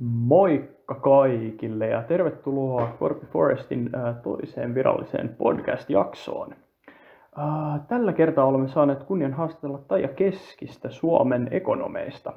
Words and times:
Moikka 0.00 0.94
kaikille 0.94 1.86
ja 1.86 2.02
tervetuloa 2.02 2.96
Corpi 2.98 3.26
Forestin 3.26 3.90
toiseen 4.22 4.74
viralliseen 4.74 5.28
podcast-jaksoon. 5.38 6.54
Tällä 7.88 8.12
kertaa 8.12 8.44
olemme 8.44 8.68
saaneet 8.68 9.02
kunnian 9.02 9.32
haastatella 9.32 9.78
Taija 9.88 10.08
Keskistä 10.08 10.90
Suomen 10.90 11.48
ekonomeista. 11.50 12.32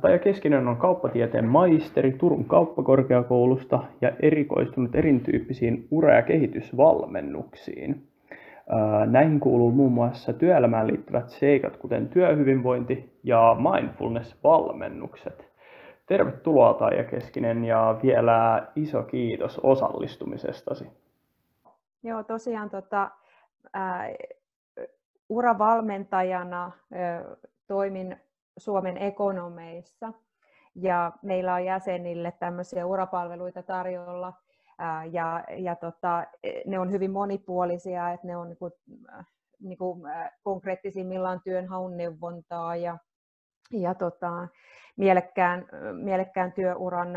Taija 0.00 0.18
Keskinen 0.18 0.68
on 0.68 0.76
kauppatieteen 0.76 1.48
maisteri 1.48 2.12
Turun 2.12 2.44
kauppakorkeakoulusta 2.44 3.82
ja 4.00 4.12
erikoistunut 4.20 4.94
erityyppisiin 4.94 5.88
ura- 5.90 6.14
ja 6.14 6.22
kehitysvalmennuksiin. 6.22 8.02
Näihin 9.06 9.40
kuuluu 9.40 9.70
muun 9.70 9.92
muassa 9.92 10.32
työelämään 10.32 10.86
liittyvät 10.86 11.28
seikat, 11.28 11.76
kuten 11.76 12.08
työhyvinvointi 12.08 13.12
ja 13.24 13.56
mindfulness-valmennukset– 13.58 15.46
Tervetuloa 16.12 16.74
Taija 16.74 17.04
Keskinen 17.04 17.64
ja 17.64 17.98
vielä 18.02 18.66
iso 18.76 19.02
kiitos 19.02 19.58
osallistumisestasi. 19.58 20.90
Joo, 22.02 22.22
tosiaan 22.22 22.70
tota, 22.70 23.10
ää, 23.72 24.08
uravalmentajana 25.28 26.62
ää, 26.62 27.24
toimin 27.66 28.16
Suomen 28.56 28.96
ekonomeissa 28.96 30.12
ja 30.74 31.12
meillä 31.22 31.54
on 31.54 31.64
jäsenille 31.64 32.32
tämmöisiä 32.38 32.86
urapalveluita 32.86 33.62
tarjolla 33.62 34.32
ää, 34.78 35.04
ja, 35.04 35.44
ja 35.56 35.76
tota, 35.76 36.26
ne 36.66 36.78
on 36.78 36.90
hyvin 36.90 37.10
monipuolisia, 37.10 38.10
että 38.10 38.26
ne 38.26 38.36
on 38.36 38.48
niinku, 38.48 38.70
niinku, 39.60 39.98
konkreettisimmillaan 40.42 41.40
työnhaun 41.44 41.96
neuvontaa 41.96 42.76
ja, 42.76 42.98
ja 43.72 43.94
tota, 43.94 44.48
mielekkään, 44.96 45.66
mielekkään 45.92 46.52
työuran 46.52 47.08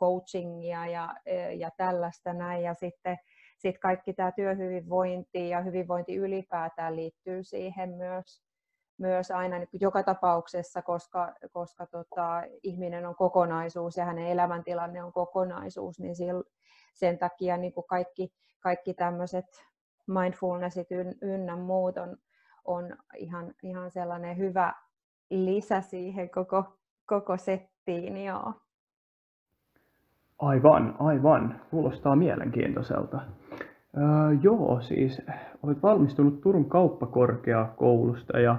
coachingia 0.00 0.86
ja, 0.86 1.14
ja 1.56 1.70
tällaista 1.76 2.32
näin. 2.32 2.62
Ja 2.62 2.74
sitten 2.74 3.18
sit 3.58 3.78
kaikki 3.78 4.12
tämä 4.12 4.32
työhyvinvointi 4.32 5.48
ja 5.48 5.60
hyvinvointi 5.60 6.16
ylipäätään 6.16 6.96
liittyy 6.96 7.42
siihen 7.42 7.90
myös, 7.90 8.42
myös 8.98 9.30
aina 9.30 9.58
niin 9.58 9.68
joka 9.80 10.02
tapauksessa, 10.02 10.82
koska, 10.82 11.34
koska 11.52 11.86
tota, 11.86 12.42
ihminen 12.62 13.06
on 13.06 13.14
kokonaisuus 13.14 13.96
ja 13.96 14.04
hänen 14.04 14.26
elämäntilanne 14.26 15.02
on 15.02 15.12
kokonaisuus, 15.12 16.00
niin 16.00 16.14
sen 16.94 17.18
takia 17.18 17.56
niin 17.56 17.72
kuin 17.72 17.86
kaikki, 17.88 18.32
kaikki 18.60 18.94
tämmöiset 18.94 19.46
mindfulnessit 20.06 20.88
ynnä 21.22 21.56
muut 21.56 21.98
on, 21.98 22.16
on 22.64 22.96
ihan, 23.16 23.54
ihan 23.62 23.90
sellainen 23.90 24.36
hyvä 24.36 24.74
lisä 25.34 25.80
siihen 25.80 26.30
koko 26.30 26.64
koko 27.06 27.36
settiin, 27.36 28.24
joo. 28.24 28.52
Aivan, 30.38 30.96
aivan. 30.98 31.60
Kuulostaa 31.70 32.16
mielenkiintoiselta. 32.16 33.20
Öö, 33.96 34.04
joo, 34.42 34.80
siis 34.80 35.22
olet 35.62 35.82
valmistunut 35.82 36.40
Turun 36.40 36.68
kauppakorkeakoulusta 36.68 38.38
ja 38.38 38.56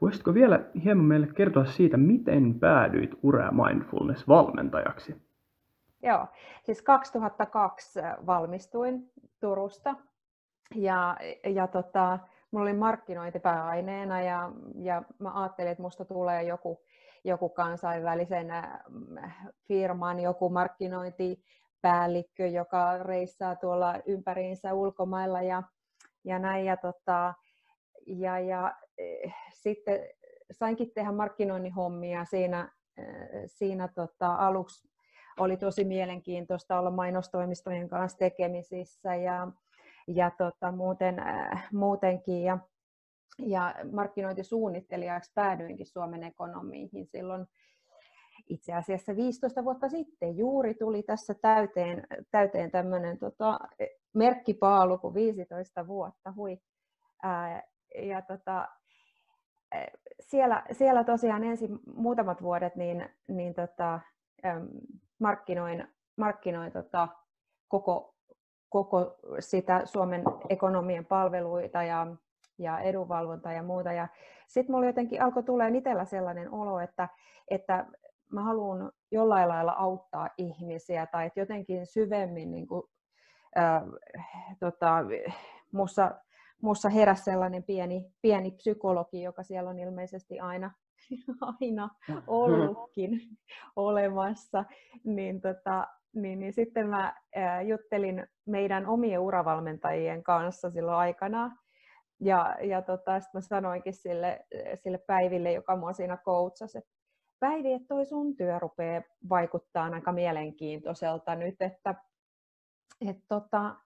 voisitko 0.00 0.34
vielä 0.34 0.60
hieman 0.84 1.04
meille 1.04 1.26
kertoa 1.26 1.64
siitä, 1.64 1.96
miten 1.96 2.60
päädyit 2.60 3.10
Ura 3.22 3.50
Mindfulness-valmentajaksi? 3.50 5.16
Joo, 6.02 6.26
siis 6.62 6.82
2002 6.82 8.00
valmistuin 8.26 9.10
Turusta 9.40 9.94
ja, 10.74 11.16
ja 11.46 11.66
tota, 11.66 12.18
mulla 12.54 12.70
oli 12.70 12.72
markkinointi 12.72 13.40
pääaineena 13.40 14.22
ja, 14.22 14.52
ja 14.82 15.02
mä 15.18 15.42
ajattelin, 15.42 15.70
että 15.72 15.82
musta 15.82 16.04
tulee 16.04 16.42
joku 16.42 16.80
joku 17.24 17.48
kansainvälisen 17.48 18.48
firman, 19.68 20.20
joku 20.20 20.48
markkinointipäällikkö, 20.48 22.46
joka 22.46 22.98
reissaa 22.98 23.56
tuolla 23.56 23.94
ympäriinsä 24.06 24.74
ulkomailla 24.74 25.42
ja, 25.42 25.62
ja 26.24 26.38
näin. 26.38 26.64
Ja, 26.64 26.76
tota, 26.76 27.34
ja, 28.06 28.38
ja 28.38 28.74
eh, 28.98 29.34
sitten 29.52 30.00
sainkin 30.50 30.90
tehdä 30.94 31.12
markkinoinnin 31.12 31.72
hommia 31.72 32.24
siinä, 32.24 32.72
siinä 33.46 33.88
tota, 33.88 34.34
aluksi 34.34 34.88
oli 35.38 35.56
tosi 35.56 35.84
mielenkiintoista 35.84 36.78
olla 36.78 36.90
mainostoimistojen 36.90 37.88
kanssa 37.88 38.18
tekemisissä 38.18 39.14
ja, 39.14 39.48
ja 40.06 40.30
tota, 40.30 40.72
muuten, 40.72 41.16
muutenkin. 41.72 42.42
Ja, 42.42 42.58
ja 43.38 43.74
markkinointisuunnittelijaksi 43.92 45.32
päädyinkin 45.34 45.86
Suomen 45.86 46.22
ekonomiihin 46.22 47.06
silloin 47.06 47.46
itse 48.48 48.72
asiassa 48.72 49.16
15 49.16 49.64
vuotta 49.64 49.88
sitten. 49.88 50.36
Juuri 50.36 50.74
tuli 50.74 51.02
tässä 51.02 51.34
täyteen, 51.34 52.06
täyteen 52.30 52.70
tämmöinen 52.70 53.18
tota, 53.18 53.58
merkkipaalu 54.14 54.98
kuin 54.98 55.14
15 55.14 55.86
vuotta. 55.86 56.32
Hui. 56.36 56.58
Ää, 57.22 57.62
ja 58.02 58.22
tota, 58.22 58.68
siellä, 60.20 60.64
siellä 60.72 61.04
tosiaan 61.04 61.44
ensin 61.44 61.78
muutamat 61.96 62.42
vuodet 62.42 62.76
niin, 62.76 63.08
niin 63.28 63.54
tota, 63.54 64.00
markkinoin, 65.18 65.88
markkinoin 66.16 66.72
tota, 66.72 67.08
koko, 67.68 68.13
koko 68.74 69.16
sitä 69.38 69.82
Suomen 69.84 70.22
ekonomien 70.48 71.06
palveluita 71.06 71.82
ja 71.82 72.06
ja 72.58 72.78
edunvalvonta 72.80 73.52
ja 73.52 73.62
muuta. 73.62 73.92
Ja 73.92 74.08
sitten 74.48 74.74
mulla 74.74 74.86
jotenkin 74.86 75.22
alkoi 75.22 75.42
tulee 75.42 75.70
itsellä 75.74 76.04
sellainen 76.04 76.50
olo, 76.50 76.80
että, 76.80 77.08
että 77.48 77.86
mä 78.32 78.42
haluan 78.42 78.92
jollain 79.10 79.48
lailla 79.48 79.72
auttaa 79.72 80.28
ihmisiä 80.38 81.06
tai 81.06 81.26
että 81.26 81.40
jotenkin 81.40 81.86
syvemmin 81.86 82.50
niin 82.50 82.66
kuin, 82.66 82.82
äh, 83.58 83.82
tota, 84.60 84.96
mussa, 85.72 86.10
mussa 86.62 86.88
heräsi 86.88 87.24
sellainen 87.24 87.62
pieni, 87.62 88.06
pieni 88.22 88.50
psykologi, 88.50 89.22
joka 89.22 89.42
siellä 89.42 89.70
on 89.70 89.78
ilmeisesti 89.78 90.40
aina, 90.40 90.70
aina 91.60 91.88
ollutkin 92.26 93.20
olemassa, 93.76 94.64
niin, 95.04 95.40
tota, 95.40 95.86
niin, 96.14 96.38
niin 96.38 96.52
sitten 96.52 96.88
mä 96.88 97.14
juttelin 97.66 98.26
meidän 98.46 98.86
omien 98.86 99.20
uravalmentajien 99.20 100.22
kanssa 100.22 100.70
silloin 100.70 100.96
aikana, 100.98 101.56
ja, 102.20 102.56
ja 102.62 102.82
tota, 102.82 103.20
sitten 103.20 103.38
mä 103.38 103.40
sanoinkin 103.40 103.94
sille, 103.94 104.46
sille 104.74 104.98
Päiville, 104.98 105.52
joka 105.52 105.76
mua 105.76 105.92
siinä 105.92 106.16
coachasi, 106.16 106.78
että 106.78 106.90
Päivi, 107.40 107.72
että 107.72 107.88
toi 107.88 108.06
sun 108.06 108.36
työ 108.36 108.58
rupeaa 108.58 109.02
vaikuttaa 109.28 109.90
aika 109.92 110.12
mielenkiintoiselta 110.12 111.34
nyt, 111.34 111.62
että 111.62 111.94
et 113.08 113.16
tota, 113.28 113.76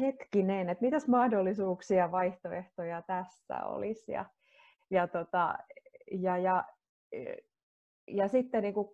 hetkinen, 0.00 0.68
että 0.68 0.84
mitäs 0.84 1.08
mahdollisuuksia, 1.08 2.12
vaihtoehtoja 2.12 3.02
tässä 3.02 3.64
olisi. 3.64 4.12
Ja, 4.12 4.24
ja, 4.90 5.08
tota, 5.08 5.54
ja, 6.12 6.38
ja, 6.38 6.64
ja 8.08 8.28
sitten 8.28 8.62
niin 8.62 8.74
kuin 8.74 8.88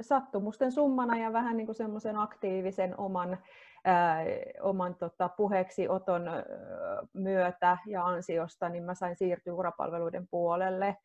sattumusten 0.00 0.72
summana 0.72 1.18
ja 1.18 1.32
vähän 1.32 1.56
niin 1.56 1.74
semmoisen 1.74 2.16
aktiivisen 2.16 3.00
oman 3.00 3.38
ää, 3.84 4.24
oman 4.60 4.94
tota, 4.94 5.28
puheeksi 5.28 5.88
oton 5.88 6.22
myötä 7.14 7.78
ja 7.86 8.06
ansiosta, 8.06 8.68
niin 8.68 8.84
mä 8.84 8.94
sain 8.94 9.16
siirtyä 9.16 9.54
urapalveluiden 9.54 10.28
puolelle. 10.30 10.96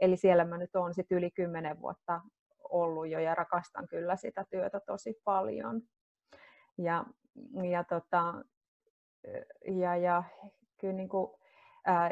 Eli 0.00 0.16
siellä 0.16 0.44
mä 0.44 0.58
nyt 0.58 0.76
olen 0.76 0.94
sit 0.94 1.12
yli 1.12 1.30
kymmenen 1.30 1.80
vuotta 1.80 2.20
ollut 2.68 3.08
jo 3.08 3.18
ja 3.18 3.34
rakastan 3.34 3.88
kyllä 3.88 4.16
sitä 4.16 4.44
työtä 4.50 4.80
tosi 4.86 5.14
paljon. 5.24 5.80
Ja, 6.78 7.04
ja, 7.70 7.84
tota, 7.84 8.34
ja, 9.68 9.96
ja 9.96 10.22
kyllä 10.80 10.94
niin 10.94 11.08
kuin, 11.08 11.30
ää, 11.86 12.10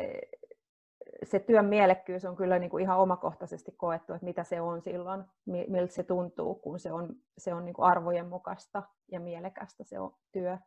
se 1.22 1.38
työn 1.38 1.65
mielekkyys 1.65 2.25
on 2.25 2.37
kyllä 2.37 2.59
niin 2.59 2.71
kuin 2.71 2.82
ihan 2.82 2.98
omakohtaisesti 2.98 3.72
koettu, 3.72 4.12
että 4.12 4.25
mitä 4.25 4.44
se 4.44 4.60
on 4.60 4.82
silloin, 4.82 5.25
miltä 5.47 5.94
se 5.94 6.03
tuntuu, 6.03 6.54
kun 6.54 6.78
se 6.78 6.93
on, 6.93 7.16
se 7.39 7.54
on 7.54 7.65
niin 7.65 7.74
kuin 7.74 7.86
arvojen 7.86 8.27
mukaista 8.27 8.83
ja 9.12 9.21
mielekästä 9.21 9.84
se 9.84 9.98
on 9.98 10.15
työ, 10.33 10.59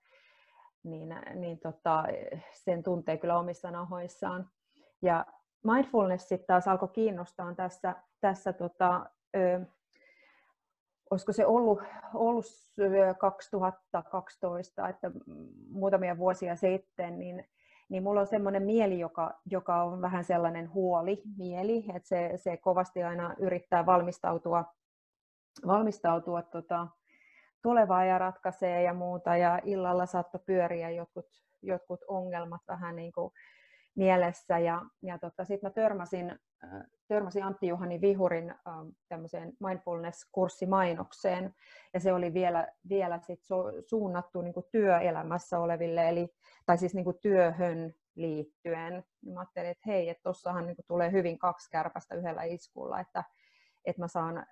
niin, 0.83 1.15
niin 1.35 1.59
tota, 1.59 2.03
sen 2.53 2.83
tuntee 2.83 3.17
kyllä 3.17 3.39
omissa 3.39 3.71
nahoissaan. 3.71 4.49
Ja 5.01 5.25
mindfulness 5.63 6.29
sitten 6.29 6.47
taas 6.47 6.67
alkoi 6.67 6.89
kiinnostaa 6.89 7.55
tässä, 7.55 7.95
tässä 8.21 8.53
tota, 8.53 9.05
ö, 9.35 9.59
olisiko 11.11 11.33
se 11.33 11.45
ollut, 11.45 11.81
ollut 12.13 12.45
2012, 13.17 14.89
että 14.89 15.11
muutamia 15.69 16.17
vuosia 16.17 16.55
sitten, 16.55 17.19
niin 17.19 17.47
niin 17.89 18.03
mulla 18.03 18.21
on 18.21 18.27
semmoinen 18.27 18.63
mieli, 18.63 18.99
joka, 18.99 19.39
joka 19.45 19.83
on 19.83 20.01
vähän 20.01 20.23
sellainen 20.23 20.73
huoli 20.73 21.21
mieli, 21.37 21.85
että 21.95 22.09
se, 22.09 22.31
se 22.35 22.57
kovasti 22.57 23.03
aina 23.03 23.35
yrittää 23.39 23.85
valmistautua, 23.85 24.65
valmistautua 25.67 26.41
tota, 26.41 26.87
tulevaa 27.61 28.05
ja 28.05 28.17
ratkaisee 28.17 28.81
ja 28.83 28.93
muuta, 28.93 29.37
ja 29.37 29.59
illalla 29.63 30.05
saattoi 30.05 30.41
pyöriä 30.45 30.89
jotkut, 30.89 31.25
jotkut 31.61 31.99
ongelmat 32.07 32.61
vähän 32.67 32.95
niin 32.95 33.11
kuin 33.11 33.33
mielessä. 33.95 34.59
Ja, 34.59 34.81
ja 35.01 35.19
tota, 35.19 35.45
sitten 35.45 35.69
mä 35.69 35.73
törmäsin, 35.73 36.39
törmäsin 37.07 37.43
Antti-Juhani 37.43 38.01
Vihurin 38.01 38.55
tämmöiseen 39.07 39.53
mindfulness-kurssimainokseen, 39.59 41.53
ja 41.93 41.99
se 41.99 42.13
oli 42.13 42.33
vielä, 42.33 42.67
vielä 42.89 43.19
sit 43.19 43.39
suunnattu 43.85 44.41
niin 44.41 44.53
kuin 44.53 44.65
työelämässä 44.71 45.59
oleville, 45.59 46.09
eli, 46.09 46.29
tai 46.65 46.77
siis 46.77 46.93
niin 46.93 47.05
kuin 47.05 47.19
työhön 47.21 47.93
liittyen. 48.15 49.03
Mä 49.25 49.39
ajattelin, 49.39 49.69
että 49.69 49.83
hei, 49.85 50.09
että 50.09 50.23
tuossahan 50.23 50.67
niin 50.67 50.77
tulee 50.87 51.11
hyvin 51.11 51.39
kaksi 51.39 51.69
kärpästä 51.71 52.15
yhdellä 52.15 52.43
iskulla, 52.43 52.99
että, 52.99 53.23
että 53.85 54.01
mä, 54.01 54.07
saan, 54.07 54.45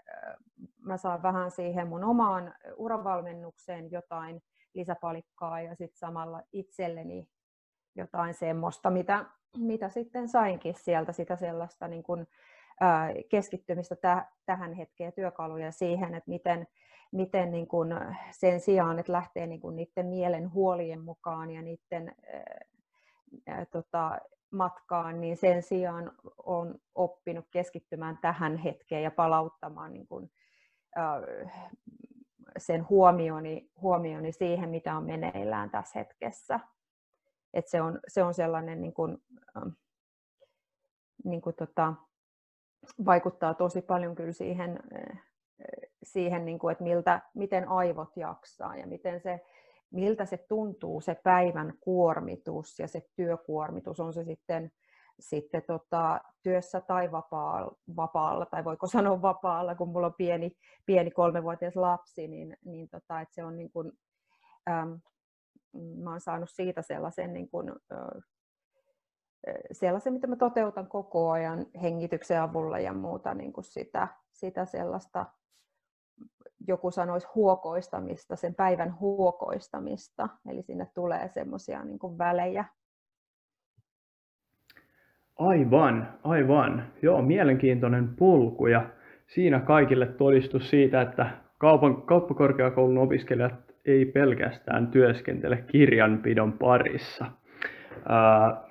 mä 0.79 0.97
saan 0.97 1.23
vähän 1.23 1.51
siihen 1.51 1.87
mun 1.87 2.03
omaan 2.03 2.53
uravalmennukseen 2.75 3.91
jotain 3.91 4.41
lisäpalikkaa 4.73 5.61
ja 5.61 5.75
sitten 5.75 5.99
samalla 5.99 6.41
itselleni 6.53 7.27
jotain 7.95 8.33
semmoista, 8.33 8.89
mitä, 8.89 9.25
mitä 9.57 9.89
sitten 9.89 10.27
sainkin 10.29 10.75
sieltä, 10.77 11.11
sitä 11.11 11.35
sellaista 11.35 11.87
niin 11.87 12.03
kuin, 12.03 12.27
ää, 12.81 13.09
keskittymistä 13.29 13.95
täh, 13.95 14.27
tähän 14.45 14.73
hetkeen 14.73 15.13
työkaluja 15.13 15.71
siihen, 15.71 16.15
että 16.15 16.29
miten, 16.29 16.67
miten 17.11 17.51
niin 17.51 17.67
kuin 17.67 17.89
sen 18.31 18.59
sijaan, 18.59 18.99
että 18.99 19.11
lähtee 19.11 19.47
niin 19.47 19.61
kuin 19.61 19.75
niiden 19.75 20.05
mielen 20.05 20.53
huolien 20.53 21.01
mukaan 21.01 21.51
ja 21.51 21.61
niiden 21.61 22.15
ää, 23.47 23.65
tota, 23.65 24.17
matkaan, 24.51 25.21
niin 25.21 25.37
sen 25.37 25.63
sijaan 25.63 26.11
on 26.45 26.75
oppinut 26.95 27.45
keskittymään 27.51 28.17
tähän 28.21 28.57
hetkeen 28.57 29.03
ja 29.03 29.11
palauttamaan 29.11 29.93
niin 29.93 30.07
kuin, 30.07 30.31
ää, 30.95 31.21
sen 32.57 32.89
huomioni, 32.89 33.69
huomioni 33.81 34.31
siihen, 34.31 34.69
mitä 34.69 34.97
on 34.97 35.05
meneillään 35.05 35.69
tässä 35.69 35.99
hetkessä. 35.99 36.59
Et 37.53 37.67
se, 37.67 37.81
on, 37.81 37.99
se 38.07 38.23
on 38.23 38.33
sellainen, 38.33 38.81
niin 38.81 38.93
kuin, 38.93 39.17
ähm, 39.57 39.69
niin 41.23 41.41
kuin 41.41 41.55
tota, 41.55 41.93
vaikuttaa 43.05 43.53
tosi 43.53 43.81
paljon 43.81 44.15
kyllä 44.15 44.31
siihen, 44.31 44.79
äh, 44.95 45.21
siihen 46.03 46.45
niin 46.45 46.59
kuin, 46.59 46.71
että 46.71 46.83
miltä, 46.83 47.21
miten 47.33 47.69
aivot 47.69 48.17
jaksaa 48.17 48.77
ja 48.77 48.87
miten 48.87 49.21
se, 49.21 49.41
miltä 49.91 50.25
se 50.25 50.37
tuntuu 50.37 51.01
se 51.01 51.15
päivän 51.23 51.73
kuormitus 51.79 52.79
ja 52.79 52.87
se 52.87 53.01
työkuormitus, 53.15 53.99
on 53.99 54.13
se 54.13 54.23
sitten 54.23 54.71
sitten 55.21 55.63
tota, 55.67 56.21
työssä 56.43 56.81
tai 56.81 57.11
vapaalla, 57.11 57.77
vapaalla, 57.95 58.45
tai 58.45 58.63
voiko 58.63 58.87
sanoa 58.97 59.21
vapaalla, 59.21 59.75
kun 59.75 59.89
mulla 59.89 60.07
on 60.07 60.13
pieni, 60.13 60.57
pieni 60.85 61.11
kolmevuotias 61.11 61.75
lapsi, 61.75 62.27
niin, 62.27 62.57
niin 62.65 62.89
tota, 62.89 63.21
että 63.21 63.35
se 63.35 63.43
on 63.43 63.57
niin 63.57 63.71
kuin, 63.71 63.91
äm, 64.69 64.99
mä 65.73 66.09
oon 66.09 66.21
saanut 66.21 66.49
siitä 66.49 66.81
sellaisen, 66.81 67.33
niin 67.33 67.49
kuin, 67.49 67.71
sellaisen, 69.71 70.13
mitä 70.13 70.27
mä 70.27 70.35
toteutan 70.35 70.87
koko 70.87 71.31
ajan 71.31 71.65
hengityksen 71.81 72.41
avulla 72.41 72.79
ja 72.79 72.93
muuta 72.93 73.33
niin 73.33 73.53
kuin 73.53 73.65
sitä, 73.65 74.07
sitä 74.31 74.65
sellaista, 74.65 75.25
joku 76.67 76.91
sanoisi 76.91 77.27
huokoistamista, 77.35 78.35
sen 78.35 78.55
päivän 78.55 78.99
huokoistamista, 78.99 80.29
eli 80.49 80.61
sinne 80.61 80.87
tulee 80.93 81.27
semmoisia 81.27 81.83
niin 81.83 82.17
välejä, 82.17 82.65
Aivan, 85.41 86.13
aivan. 86.23 86.87
Joo, 87.01 87.21
mielenkiintoinen 87.21 88.15
pulku 88.15 88.67
ja 88.67 88.89
siinä 89.27 89.59
kaikille 89.59 90.05
todistus 90.05 90.69
siitä, 90.69 91.01
että 91.01 91.31
kaupan, 91.57 92.01
kauppakorkeakoulun 92.01 92.97
opiskelijat 92.97 93.53
ei 93.85 94.05
pelkästään 94.05 94.87
työskentele 94.87 95.57
kirjanpidon 95.57 96.53
parissa. 96.53 97.25
Ää, 98.09 98.63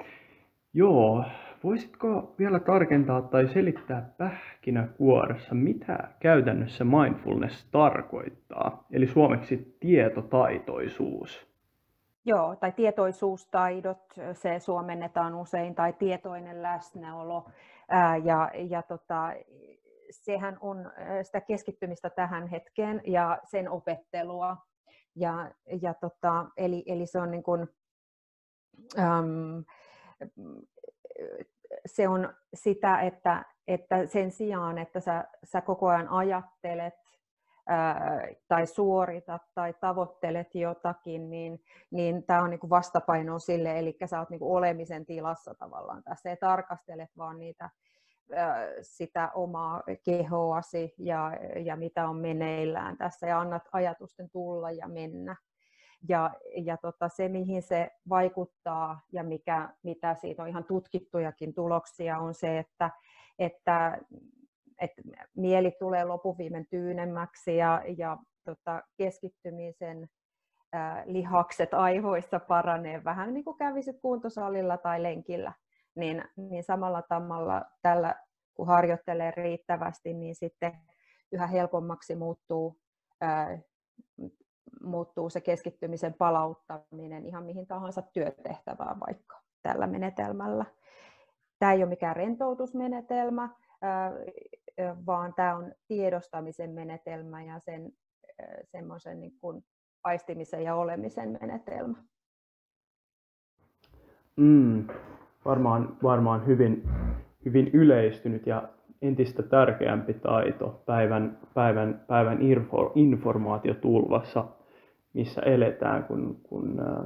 joo, 0.74 1.24
voisitko 1.64 2.34
vielä 2.38 2.60
tarkentaa 2.60 3.22
tai 3.22 3.48
selittää 3.48 4.10
pähkinäkuoressa, 4.18 5.54
mitä 5.54 5.98
käytännössä 6.20 6.84
mindfulness 6.84 7.68
tarkoittaa, 7.70 8.86
eli 8.92 9.06
suomeksi 9.06 9.76
tietotaitoisuus? 9.80 11.50
Joo, 12.24 12.56
tai 12.56 12.72
tietoisuustaidot, 12.72 14.02
se 14.32 14.58
suomennetaan 14.58 15.34
usein, 15.34 15.74
tai 15.74 15.92
tietoinen 15.92 16.62
läsnäolo. 16.62 17.48
Ää, 17.88 18.16
ja, 18.16 18.50
ja 18.54 18.82
tota, 18.82 19.32
sehän 20.10 20.58
on 20.60 20.92
sitä 21.22 21.40
keskittymistä 21.40 22.10
tähän 22.10 22.46
hetkeen 22.46 23.00
ja 23.06 23.38
sen 23.44 23.70
opettelua. 23.70 24.56
Ja, 25.20 25.50
ja 25.82 25.94
tota, 25.94 26.46
eli, 26.56 26.82
eli 26.86 27.06
se 27.06 27.18
on 27.18 27.30
niin 27.30 27.42
kuin, 27.42 27.68
äm, 28.98 29.64
se 31.86 32.08
on 32.08 32.34
sitä, 32.54 33.00
että, 33.00 33.44
että 33.68 34.06
sen 34.06 34.30
sijaan, 34.30 34.78
että 34.78 35.00
sä, 35.00 35.24
sä 35.44 35.60
koko 35.60 35.88
ajan 35.88 36.08
ajattelet 36.08 36.94
tai 38.48 38.66
suoritat 38.66 39.42
tai 39.54 39.74
tavoittelet 39.80 40.54
jotakin, 40.54 41.30
niin, 41.30 41.64
niin 41.90 42.22
tämä 42.22 42.42
on 42.42 42.50
niin 42.50 42.60
kuin 42.60 42.70
vastapaino 42.70 43.38
sille, 43.38 43.78
eli 43.78 43.96
sä 44.06 44.18
oot 44.18 44.30
niin 44.30 44.38
kuin 44.38 44.56
olemisen 44.56 45.06
tilassa 45.06 45.54
tavallaan. 45.54 46.02
Tässä 46.02 46.30
ei 46.30 46.36
tarkastelet 46.36 47.10
vaan 47.16 47.38
niitä, 47.38 47.70
sitä 48.82 49.30
omaa 49.34 49.82
kehoasi 50.04 50.94
ja, 50.98 51.32
ja 51.64 51.76
mitä 51.76 52.08
on 52.08 52.16
meneillään 52.16 52.96
tässä 52.96 53.26
ja 53.26 53.40
annat 53.40 53.62
ajatusten 53.72 54.30
tulla 54.30 54.70
ja 54.70 54.88
mennä. 54.88 55.36
Ja, 56.08 56.30
ja 56.64 56.76
tota, 56.76 57.08
se, 57.08 57.28
mihin 57.28 57.62
se 57.62 57.90
vaikuttaa 58.08 59.00
ja 59.12 59.22
mikä, 59.24 59.68
mitä 59.82 60.14
siitä 60.14 60.42
on 60.42 60.48
ihan 60.48 60.64
tutkittujakin 60.64 61.54
tuloksia, 61.54 62.18
on 62.18 62.34
se, 62.34 62.58
että, 62.58 62.90
että 63.38 63.98
että 64.80 65.02
mieli 65.36 65.76
tulee 65.78 66.04
lopuviimen 66.04 66.66
tyynemmäksi 66.66 67.56
ja, 67.56 67.82
ja 67.98 68.18
tota, 68.44 68.82
keskittymisen 68.96 70.08
ää, 70.72 71.02
lihakset 71.06 71.74
aivoissa 71.74 72.40
paranee 72.40 73.04
vähän 73.04 73.34
niin 73.34 73.44
kuin 73.44 73.58
kävisit 73.58 73.96
kuntosalilla 74.02 74.78
tai 74.78 75.02
lenkillä, 75.02 75.52
niin, 75.94 76.24
niin 76.36 76.64
samalla 76.64 77.02
tavalla 77.02 77.64
tällä 77.82 78.14
kun 78.54 78.66
harjoittelee 78.66 79.30
riittävästi, 79.30 80.14
niin 80.14 80.34
sitten 80.34 80.72
yhä 81.32 81.46
helpommaksi 81.46 82.14
muuttuu, 82.14 82.80
ää, 83.20 83.58
muuttuu 84.82 85.30
se 85.30 85.40
keskittymisen 85.40 86.14
palauttaminen 86.14 87.26
ihan 87.26 87.44
mihin 87.44 87.66
tahansa 87.66 88.02
työtehtävään 88.02 89.00
vaikka 89.00 89.40
tällä 89.62 89.86
menetelmällä. 89.86 90.64
Tämä 91.58 91.72
ei 91.72 91.82
ole 91.82 91.88
mikään 91.88 92.16
rentoutusmenetelmä, 92.16 93.48
vaan 95.06 95.34
tämä 95.34 95.56
on 95.56 95.72
tiedostamisen 95.88 96.70
menetelmä 96.70 97.42
ja 97.42 97.58
sen 97.58 97.92
semmoisen 98.64 99.20
niin 99.20 99.38
kuin 99.40 99.64
aistimisen 100.04 100.62
ja 100.62 100.74
olemisen 100.74 101.38
menetelmä. 101.40 102.04
Mm, 104.36 104.86
varmaan, 105.44 105.96
varmaan 106.02 106.46
hyvin, 106.46 106.88
hyvin 107.44 107.70
yleistynyt 107.72 108.46
ja 108.46 108.68
entistä 109.02 109.42
tärkeämpi 109.42 110.14
taito 110.14 110.82
päivän, 110.86 111.38
päivän, 111.54 112.04
päivän 112.06 112.42
info, 112.42 112.92
informaatiotulvassa, 112.94 114.44
missä 115.12 115.40
eletään, 115.40 116.04
kun, 116.04 116.40
kun 116.42 116.80
ää, 116.80 117.04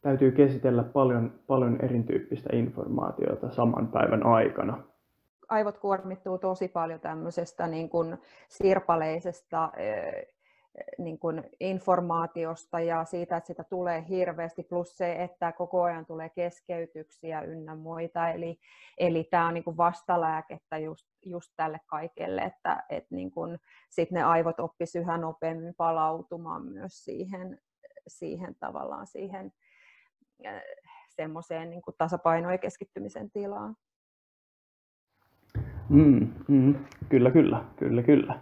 täytyy 0.00 0.32
käsitellä 0.32 0.82
paljon, 0.82 1.32
paljon 1.46 1.78
erityyppistä 1.84 2.50
informaatiota 2.52 3.50
saman 3.50 3.88
päivän 3.88 4.26
aikana. 4.26 4.82
Aivot 5.48 5.78
kuormittuu 5.78 6.38
tosi 6.38 6.68
paljon 6.68 7.00
tämmöisestä 7.00 7.66
niin 7.66 7.88
kuin 7.88 8.18
sirpaleisesta 8.48 9.72
niin 10.98 11.18
kuin 11.18 11.42
informaatiosta 11.60 12.80
ja 12.80 13.04
siitä, 13.04 13.36
että 13.36 13.46
sitä 13.46 13.64
tulee 13.64 14.04
hirveästi, 14.08 14.62
plus 14.62 14.96
se, 14.96 15.22
että 15.22 15.52
koko 15.52 15.82
ajan 15.82 16.06
tulee 16.06 16.28
keskeytyksiä 16.28 17.40
ynnä 17.40 17.74
muita. 17.74 18.28
Eli, 18.28 18.58
eli 18.98 19.24
tämä 19.24 19.48
on 19.48 19.54
niin 19.54 19.64
kuin 19.64 19.76
vastalääkettä 19.76 20.78
just, 20.78 21.06
just 21.26 21.52
tälle 21.56 21.80
kaikelle, 21.86 22.42
että 22.42 22.84
et 22.90 23.06
niin 23.10 23.30
kuin 23.30 23.58
sit 23.90 24.10
ne 24.10 24.22
aivot 24.22 24.60
oppisivat 24.60 25.04
yhä 25.04 25.18
nopeammin 25.18 25.74
palautumaan 25.74 26.64
myös 26.64 27.04
siihen, 27.04 27.58
siihen 28.06 28.54
tavallaan 28.60 29.06
siihen 29.06 29.52
semmoiseen 31.08 31.70
niin 31.70 31.82
tasapaino- 31.98 32.50
ja 32.50 32.58
keskittymisen 32.58 33.30
tilaan. 33.30 33.76
Mm, 35.88 36.32
mm, 36.48 36.74
kyllä, 37.08 37.30
kyllä, 37.30 37.64
kyllä, 37.76 38.02
kyllä. 38.02 38.40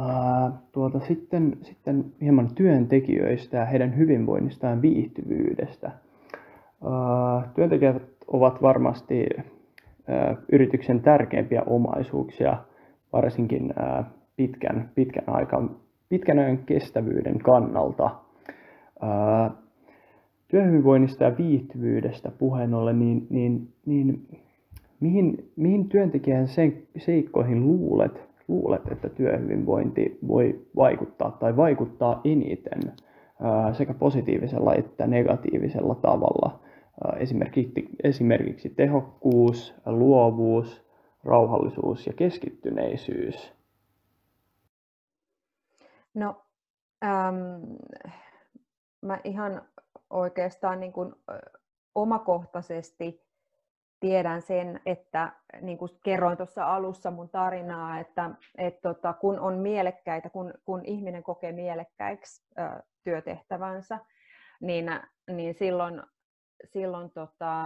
Uh, 0.00 0.52
tuota, 0.72 1.00
sitten, 1.00 1.56
sitten 1.62 2.04
hieman 2.20 2.54
työntekijöistä 2.54 3.56
ja 3.56 3.64
heidän 3.64 3.96
hyvinvoinnistaan 3.96 4.76
ja 4.76 4.82
viihtyvyydestä. 4.82 5.90
Uh, 6.82 7.54
työntekijät 7.54 8.02
ovat 8.26 8.62
varmasti 8.62 9.26
uh, 9.36 10.38
yrityksen 10.52 11.00
tärkeimpiä 11.00 11.62
omaisuuksia, 11.66 12.56
varsinkin 13.12 13.64
uh, 13.64 14.04
pitkän, 14.36 14.90
pitkän, 14.94 15.24
aikan, 15.26 15.76
pitkän 16.08 16.38
ajan 16.38 16.58
kestävyyden 16.58 17.38
kannalta. 17.38 18.10
Uh, 19.02 19.56
työhyvinvoinnista 20.48 21.24
ja 21.24 21.38
viihtyvyydestä 21.38 22.30
puheen 22.38 22.74
ollen, 22.74 22.98
niin, 22.98 23.26
niin, 23.30 23.68
niin 23.86 24.26
mihin, 25.00 25.50
mihin 25.56 25.88
työntekijän 25.88 26.46
seikkoihin 26.98 27.66
luulet, 27.66 28.29
luulet, 28.50 28.92
että 28.92 29.08
työhyvinvointi 29.08 30.18
voi 30.28 30.66
vaikuttaa 30.76 31.30
tai 31.30 31.56
vaikuttaa 31.56 32.20
eniten 32.24 32.92
sekä 33.72 33.94
positiivisella 33.94 34.74
että 34.74 35.06
negatiivisella 35.06 35.94
tavalla? 35.94 36.60
Esimerkiksi, 38.02 38.68
tehokkuus, 38.76 39.74
luovuus, 39.86 40.86
rauhallisuus 41.24 42.06
ja 42.06 42.12
keskittyneisyys. 42.12 43.52
No, 46.14 46.42
ähm, 47.04 47.36
mä 49.02 49.20
ihan 49.24 49.62
oikeastaan 50.10 50.80
niin 50.80 50.92
kuin, 50.92 51.12
omakohtaisesti 51.94 53.29
tiedän 54.00 54.42
sen, 54.42 54.80
että 54.86 55.32
niin 55.60 55.78
kuin 55.78 55.90
kerroin 56.04 56.36
tuossa 56.36 56.74
alussa 56.74 57.10
mun 57.10 57.28
tarinaa, 57.28 57.98
että, 57.98 58.30
että 58.58 58.80
tota, 58.88 59.12
kun 59.12 59.40
on 59.40 59.58
mielekkäitä, 59.58 60.30
kun, 60.30 60.54
kun 60.64 60.84
ihminen 60.84 61.22
kokee 61.22 61.52
mielekkäiksi 61.52 62.42
ä, 62.58 62.82
työtehtävänsä, 63.04 63.98
niin, 64.60 64.90
niin 65.32 65.54
silloin, 65.54 66.02
silloin 66.64 67.10
tota, 67.10 67.64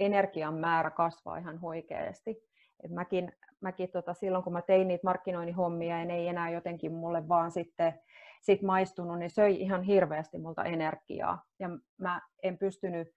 energian 0.00 0.54
määrä 0.54 0.90
kasvaa 0.90 1.36
ihan 1.36 1.60
huikeasti. 1.60 2.46
Et 2.84 2.90
mäkin, 2.90 3.32
mäkin 3.60 3.90
tota, 3.90 4.14
silloin, 4.14 4.44
kun 4.44 4.52
mä 4.52 4.62
tein 4.62 4.88
niitä 4.88 5.06
markkinoinnin 5.06 5.54
hommia 5.54 5.98
ja 5.98 6.04
ne 6.04 6.16
ei 6.16 6.28
enää 6.28 6.50
jotenkin 6.50 6.92
mulle 6.92 7.28
vaan 7.28 7.50
sitten 7.50 8.00
sit 8.40 8.62
maistunut, 8.62 9.18
niin 9.18 9.30
söi 9.30 9.60
ihan 9.60 9.82
hirveästi 9.82 10.38
multa 10.38 10.64
energiaa. 10.64 11.42
Ja 11.58 11.68
mä 11.98 12.20
en 12.42 12.58
pystynyt, 12.58 13.08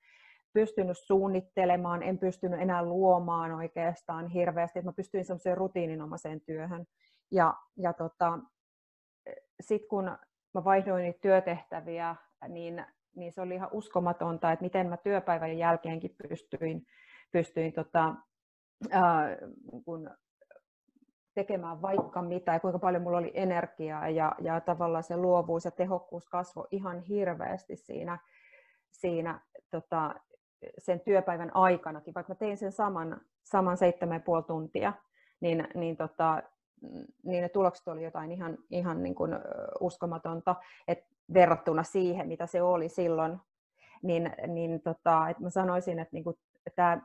pystynyt 0.53 0.97
suunnittelemaan, 0.97 2.03
en 2.03 2.17
pystynyt 2.17 2.61
enää 2.61 2.85
luomaan 2.85 3.51
oikeastaan 3.51 4.27
hirveästi. 4.27 4.81
Mä 4.81 4.93
pystyin 4.93 5.25
semmoiseen 5.25 5.57
rutiininomaiseen 5.57 6.41
työhön. 6.41 6.85
Ja, 7.31 7.53
ja 7.77 7.93
tota, 7.93 8.39
sitten 9.61 9.89
kun 9.89 10.05
mä 10.53 10.63
vaihdoin 10.63 11.03
niitä 11.03 11.19
työtehtäviä, 11.21 12.15
niin, 12.47 12.85
niin 13.15 13.31
se 13.31 13.41
oli 13.41 13.55
ihan 13.55 13.69
uskomatonta, 13.71 14.51
että 14.51 14.65
miten 14.65 14.89
mä 14.89 14.97
työpäivän 14.97 15.57
jälkeenkin 15.57 16.15
pystyin, 16.27 16.85
pystyin 17.31 17.73
tota, 17.73 18.15
ää, 18.91 19.37
kun 19.85 20.09
tekemään 21.33 21.81
vaikka 21.81 22.21
mitä 22.21 22.53
ja 22.53 22.59
kuinka 22.59 22.79
paljon 22.79 23.03
mulla 23.03 23.17
oli 23.17 23.31
energiaa 23.33 24.09
ja, 24.09 24.35
ja 24.41 24.61
tavallaan 24.61 25.03
se 25.03 25.17
luovuus 25.17 25.65
ja 25.65 25.71
tehokkuus 25.71 26.25
kasvoi 26.25 26.67
ihan 26.71 26.99
hirveästi 26.99 27.75
siinä, 27.75 28.19
siinä 28.91 29.41
tota, 29.71 30.15
sen 30.77 30.99
työpäivän 30.99 31.55
aikanakin, 31.55 32.13
vaikka 32.13 32.33
mä 32.33 32.37
tein 32.37 32.57
sen 32.57 32.71
saman, 32.71 33.21
saman 33.43 33.77
7,5 34.39 34.45
tuntia, 34.47 34.93
niin, 35.41 35.67
niin, 35.75 35.97
tota, 35.97 36.43
niin 37.23 37.41
ne 37.41 37.49
tulokset 37.49 37.87
oli 37.87 38.03
jotain 38.03 38.31
ihan, 38.31 38.57
ihan 38.69 39.03
niin 39.03 39.15
kuin 39.15 39.31
uskomatonta, 39.79 40.55
että 40.87 41.05
verrattuna 41.33 41.83
siihen, 41.83 42.27
mitä 42.27 42.45
se 42.45 42.61
oli 42.61 42.89
silloin, 42.89 43.37
niin, 44.03 44.35
niin 44.47 44.81
tota, 44.81 45.29
että 45.29 45.43
mä 45.43 45.49
sanoisin, 45.49 45.99
että 45.99 46.13
niin 46.13 46.23
kuin, 46.23 46.35
tämä 46.75 47.01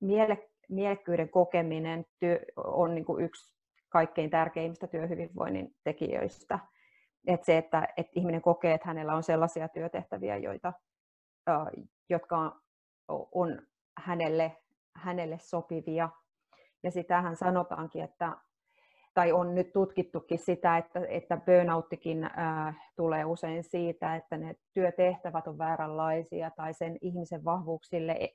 miele, 0.00 0.50
mielekkyyden 0.68 1.28
kokeminen 1.28 2.06
työ, 2.18 2.40
on 2.56 2.94
niin 2.94 3.04
kuin 3.04 3.24
yksi 3.24 3.54
kaikkein 3.88 4.30
tärkeimmistä 4.30 4.86
työhyvinvoinnin 4.86 5.74
tekijöistä. 5.84 6.58
Et 7.26 7.44
se, 7.44 7.58
että, 7.58 7.88
että 7.96 8.12
ihminen 8.14 8.42
kokee, 8.42 8.74
että 8.74 8.88
hänellä 8.88 9.14
on 9.14 9.22
sellaisia 9.22 9.68
työtehtäviä, 9.68 10.36
joita, 10.36 10.72
jotka 12.08 12.63
on 13.08 13.58
hänelle, 13.96 14.56
hänelle 14.94 15.38
sopivia. 15.38 16.08
Ja 16.82 16.90
sitähän 16.90 17.36
sanotaankin, 17.36 18.04
että, 18.04 18.36
tai 19.14 19.32
on 19.32 19.54
nyt 19.54 19.72
tutkittukin 19.72 20.38
sitä, 20.38 20.76
että, 20.76 21.00
että 21.08 21.36
burnouttikin 21.36 22.24
ää, 22.24 22.74
tulee 22.96 23.24
usein 23.24 23.64
siitä, 23.64 24.16
että 24.16 24.36
ne 24.36 24.54
työtehtävät 24.72 25.46
on 25.46 25.58
vääränlaisia 25.58 26.50
tai 26.50 26.74
sen 26.74 26.98
ihmisen 27.00 27.44
vahvuuksille 27.44 28.12
e, 28.12 28.28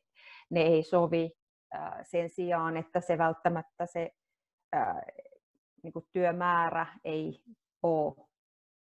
ne 0.50 0.62
ei 0.62 0.84
sovi 0.84 1.32
ää, 1.74 2.04
sen 2.04 2.30
sijaan, 2.30 2.78
että 2.78 3.00
se 3.00 3.18
välttämättä 3.18 3.86
se 3.86 4.12
ää, 4.74 5.02
niin 5.84 5.94
kuin 5.94 6.06
työmäärä 6.12 6.86
ei 7.04 7.44
ole 7.84 8.28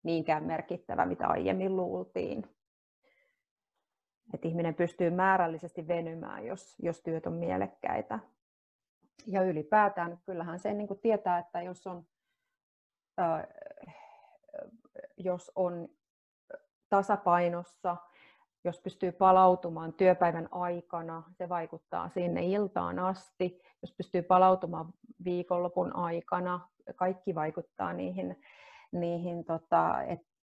niinkään 0.03 0.43
merkittävä, 0.43 1.05
mitä 1.05 1.27
aiemmin 1.27 1.75
luultiin. 1.75 2.54
Että 4.33 4.47
ihminen 4.47 4.75
pystyy 4.75 5.09
määrällisesti 5.09 5.87
venymään, 5.87 6.45
jos, 6.45 6.75
jos 6.79 7.01
työt 7.01 7.27
on 7.27 7.33
mielekkäitä. 7.33 8.19
Ja 9.27 9.43
ylipäätään 9.43 10.19
kyllähän 10.25 10.59
sen 10.59 10.77
niin 10.77 10.87
kuin 10.87 10.99
tietää, 10.99 11.37
että 11.37 11.61
jos 11.61 11.87
on, 11.87 12.05
äh, 13.19 13.47
jos 15.17 15.51
on 15.55 15.87
tasapainossa, 16.89 17.97
jos 18.63 18.79
pystyy 18.79 19.11
palautumaan 19.11 19.93
työpäivän 19.93 20.47
aikana, 20.51 21.23
se 21.31 21.49
vaikuttaa 21.49 22.09
sinne 22.09 22.45
iltaan 22.45 22.99
asti. 22.99 23.61
Jos 23.81 23.93
pystyy 23.97 24.21
palautumaan 24.21 24.93
viikonlopun 25.23 25.95
aikana, 25.95 26.69
kaikki 26.95 27.35
vaikuttaa 27.35 27.93
niihin, 27.93 28.41
niihin 28.91 29.45
tota, 29.45 30.01
että 30.01 30.34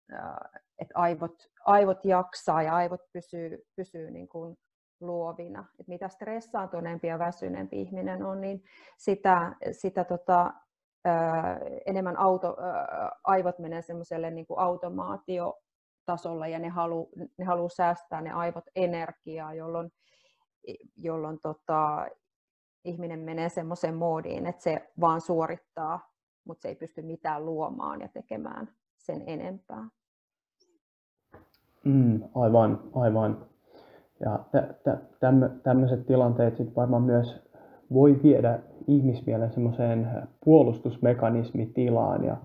et 0.79 0.89
aivot, 0.95 1.51
aivot 1.65 2.05
jaksaa 2.05 2.63
ja 2.63 2.75
aivot 2.75 3.01
pysyy, 3.13 3.67
pysyy 3.77 4.11
niin 4.11 4.29
kuin 4.29 4.59
luovina. 5.01 5.65
Et 5.81 5.89
mitä 5.89 6.09
stressaantuneempi 6.09 7.07
ja 7.07 7.19
väsyneempi 7.19 7.81
ihminen 7.81 8.25
on, 8.25 8.41
niin 8.41 8.65
sitä, 8.99 9.57
sitä 9.73 10.05
tota, 10.05 10.55
ää, 11.05 11.61
enemmän 11.87 12.17
auto, 12.17 12.57
ää, 12.61 13.11
aivot 13.25 13.59
menee 13.59 13.83
semmoiselle 13.83 14.31
niin 14.31 14.47
automaatiotasolla 14.57 16.47
ja 16.47 16.59
ne 16.59 16.69
haluaa 16.69 17.09
ne 17.39 17.45
haluu 17.45 17.69
säästää 17.69 18.21
ne 18.21 18.31
aivot 18.33 18.65
energiaa, 18.77 19.55
jolloin, 19.55 19.93
jolloin 20.97 21.39
tota, 21.43 22.07
ihminen 22.85 23.21
menee 23.21 23.49
semmoiseen 23.49 23.95
moodiin, 23.95 24.47
että 24.47 24.63
se 24.63 24.91
vaan 25.01 25.21
suorittaa 25.21 26.13
mutta 26.45 26.63
se 26.63 26.69
ei 26.69 26.75
pysty 26.75 27.03
mitään 27.03 27.47
luomaan 27.47 28.01
ja 28.01 28.09
tekemään 28.09 28.69
sen 29.03 29.23
enempää. 29.27 29.89
Mm, 31.85 32.23
aivan, 32.35 32.81
aivan. 32.95 33.47
Ja 34.21 34.39
tämmöiset 35.63 36.07
tilanteet 36.07 36.57
sit 36.57 36.77
varmaan 36.77 37.03
myös 37.03 37.43
voi 37.93 38.21
viedä 38.23 38.59
ihmismielen 38.87 39.53
semmoiseen 39.53 40.09
puolustusmekanismitilaan 40.45 42.25
ja, 42.25 42.37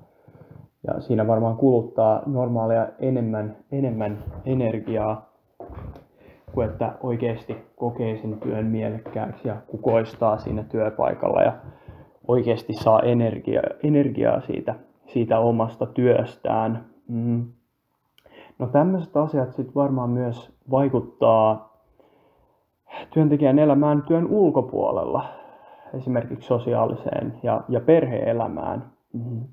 ja 0.87 1.01
siinä 1.01 1.27
varmaan 1.27 1.57
kuluttaa 1.57 2.23
normaalia 2.25 2.87
enemmän, 2.99 3.57
enemmän 3.71 4.23
energiaa 4.45 5.29
kuin 6.53 6.69
että 6.69 6.93
oikeasti 7.03 7.57
kokee 7.75 8.17
sen 8.17 8.39
työn 8.39 8.65
mielekkääksi 8.65 9.47
ja 9.47 9.55
kukoistaa 9.67 10.37
siinä 10.37 10.63
työpaikalla 10.63 11.41
ja 11.41 11.53
oikeasti 12.27 12.73
saa 12.73 13.01
energia, 13.01 13.61
energiaa 13.83 14.41
siitä, 14.41 14.75
siitä 15.07 15.39
omasta 15.39 15.85
työstään. 15.85 16.85
Mm. 17.07 17.45
No 18.59 18.67
tämmöiset 18.67 19.17
asiat 19.17 19.53
sitten 19.53 19.75
varmaan 19.75 20.09
myös 20.09 20.51
vaikuttaa 20.71 21.77
työntekijän 23.13 23.59
elämään 23.59 24.01
työn 24.01 24.27
ulkopuolella, 24.27 25.25
esimerkiksi 25.93 26.47
sosiaaliseen 26.47 27.39
ja, 27.43 27.61
ja 27.69 27.79
perheelämään, 27.81 28.91
mm. 29.13 29.43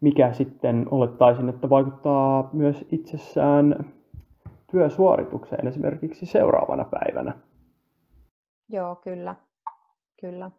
mikä 0.00 0.32
sitten 0.32 0.86
olettaisin, 0.90 1.48
että 1.48 1.70
vaikuttaa 1.70 2.50
myös 2.52 2.84
itsessään 2.92 3.92
työsuoritukseen 4.70 5.68
esimerkiksi 5.68 6.26
seuraavana 6.26 6.84
päivänä. 6.84 7.34
Joo, 8.68 8.96
kyllä. 8.96 9.34
kyllä. 10.20 10.50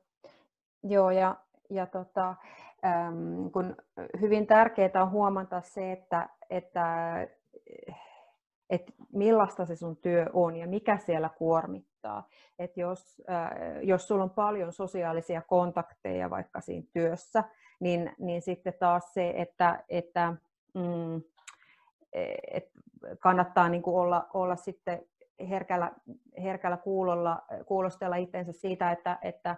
Joo, 0.83 1.11
ja, 1.11 1.35
ja 1.69 1.86
tota, 1.86 2.36
kun 3.53 3.75
hyvin 4.21 4.47
tärkeää 4.47 5.03
on 5.03 5.12
huomata 5.12 5.62
se, 5.62 5.91
että, 5.91 6.29
että, 6.50 7.27
että 8.69 8.93
millaista 9.13 9.65
se 9.65 9.75
sun 9.75 9.97
työ 9.97 10.25
on 10.33 10.55
ja 10.55 10.67
mikä 10.67 10.97
siellä 10.97 11.29
kuormittaa. 11.38 12.27
Et 12.59 12.77
jos, 12.77 13.21
äh, 13.29 13.50
jos 13.83 14.07
sulla 14.07 14.24
on 14.24 14.29
paljon 14.29 14.71
sosiaalisia 14.74 15.41
kontakteja 15.41 16.29
vaikka 16.29 16.62
siinä 16.62 16.88
työssä, 16.93 17.43
niin, 17.79 18.15
niin 18.19 18.41
sitten 18.41 18.74
taas 18.79 19.13
se, 19.13 19.33
että, 19.36 19.83
että 19.89 20.33
mm, 20.74 21.21
et 22.51 22.69
kannattaa 23.19 23.69
niin 23.69 23.83
olla, 23.86 24.27
olla 24.33 24.55
sitten 24.55 25.01
herkällä, 25.50 25.91
herkällä 26.43 26.77
kuulolla, 26.77 27.41
kuulostella 27.65 28.15
itsensä 28.15 28.51
siitä, 28.51 28.91
että, 28.91 29.19
että 29.21 29.55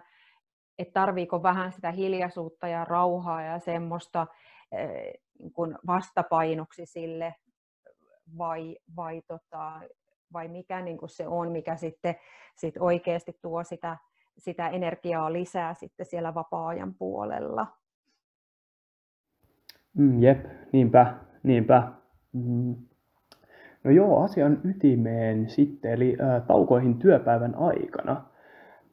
että 0.78 0.92
tarviiko 0.92 1.42
vähän 1.42 1.72
sitä 1.72 1.90
hiljaisuutta 1.90 2.68
ja 2.68 2.84
rauhaa 2.84 3.42
ja 3.42 3.58
semmoista 3.58 4.26
eh, 4.72 5.12
niin 5.38 5.52
kuin 5.52 5.78
vastapainoksi 5.86 6.86
sille 6.86 7.34
vai, 8.38 8.76
vai 8.96 9.22
tota, 9.26 9.80
vai 10.32 10.48
mikä 10.48 10.80
niin 10.80 10.98
kuin 10.98 11.10
se 11.10 11.28
on, 11.28 11.52
mikä 11.52 11.76
sitten 11.76 12.14
sit 12.56 12.74
oikeasti 12.78 13.38
tuo 13.42 13.64
sitä, 13.64 13.96
sitä 14.38 14.68
energiaa 14.68 15.32
lisää 15.32 15.74
sitten 15.74 16.06
siellä 16.06 16.34
vapaa-ajan 16.34 16.94
puolella. 16.94 17.66
Mm, 19.94 20.22
jep, 20.22 20.46
niinpä, 20.72 21.14
niinpä. 21.42 21.92
Mm. 22.32 22.76
No 23.84 23.90
joo, 23.90 24.22
asian 24.24 24.60
ytimeen 24.64 25.50
sitten, 25.50 25.92
eli 25.92 26.16
ä, 26.20 26.40
taukoihin 26.40 26.98
työpäivän 26.98 27.54
aikana. 27.54 28.24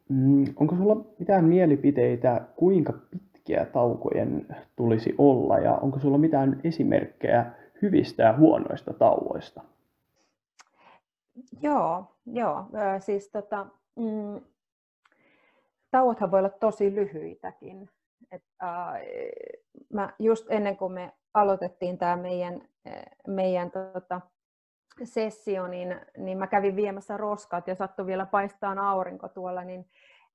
Mm, 0.10 0.46
onko 0.56 0.76
sulla 0.76 1.06
mitään 1.20 1.46
mielipiteitä, 1.46 2.42
kuinka 2.56 2.94
pitkiä 3.12 3.66
taukojen 3.66 4.48
tulisi 4.76 5.16
olla, 5.18 5.60
ja 5.60 5.74
onko 5.74 6.00
sulla 6.00 6.18
mitään 6.18 6.62
esimerkkejä 6.64 7.52
hyvistä 7.82 8.24
ja 8.24 8.38
huonoista 8.38 8.94
tauoista? 8.94 9.62
Joo, 11.62 12.06
joo. 12.26 12.66
Siis 13.00 13.30
tota, 13.30 13.66
mm, 13.96 14.42
tauothan 15.92 16.32
voi 16.32 16.40
olla 16.40 16.50
tosi 16.50 16.96
lyhyitäkin. 16.96 17.90
Et, 18.32 18.44
äh, 18.64 18.94
mä 19.94 20.14
just 20.20 20.46
ennen 20.50 20.78
kuin 20.78 20.94
me 20.94 21.12
aloitettiin 21.34 21.98
tämä 21.98 22.16
meidän, 22.16 22.62
meidän 23.28 23.72
tota, 23.72 24.22
sessio, 25.04 25.68
niin, 25.68 26.02
niin 26.18 26.38
mä 26.38 26.48
kävin 26.48 26.76
viemässä 26.76 27.18
roskat 27.18 27.68
ja 27.68 27.76
sattui 27.76 28.06
vielä 28.06 28.26
paistaan 28.26 28.80
aurinko 28.80 29.28
tuolla, 29.30 29.64
niin, 29.64 29.86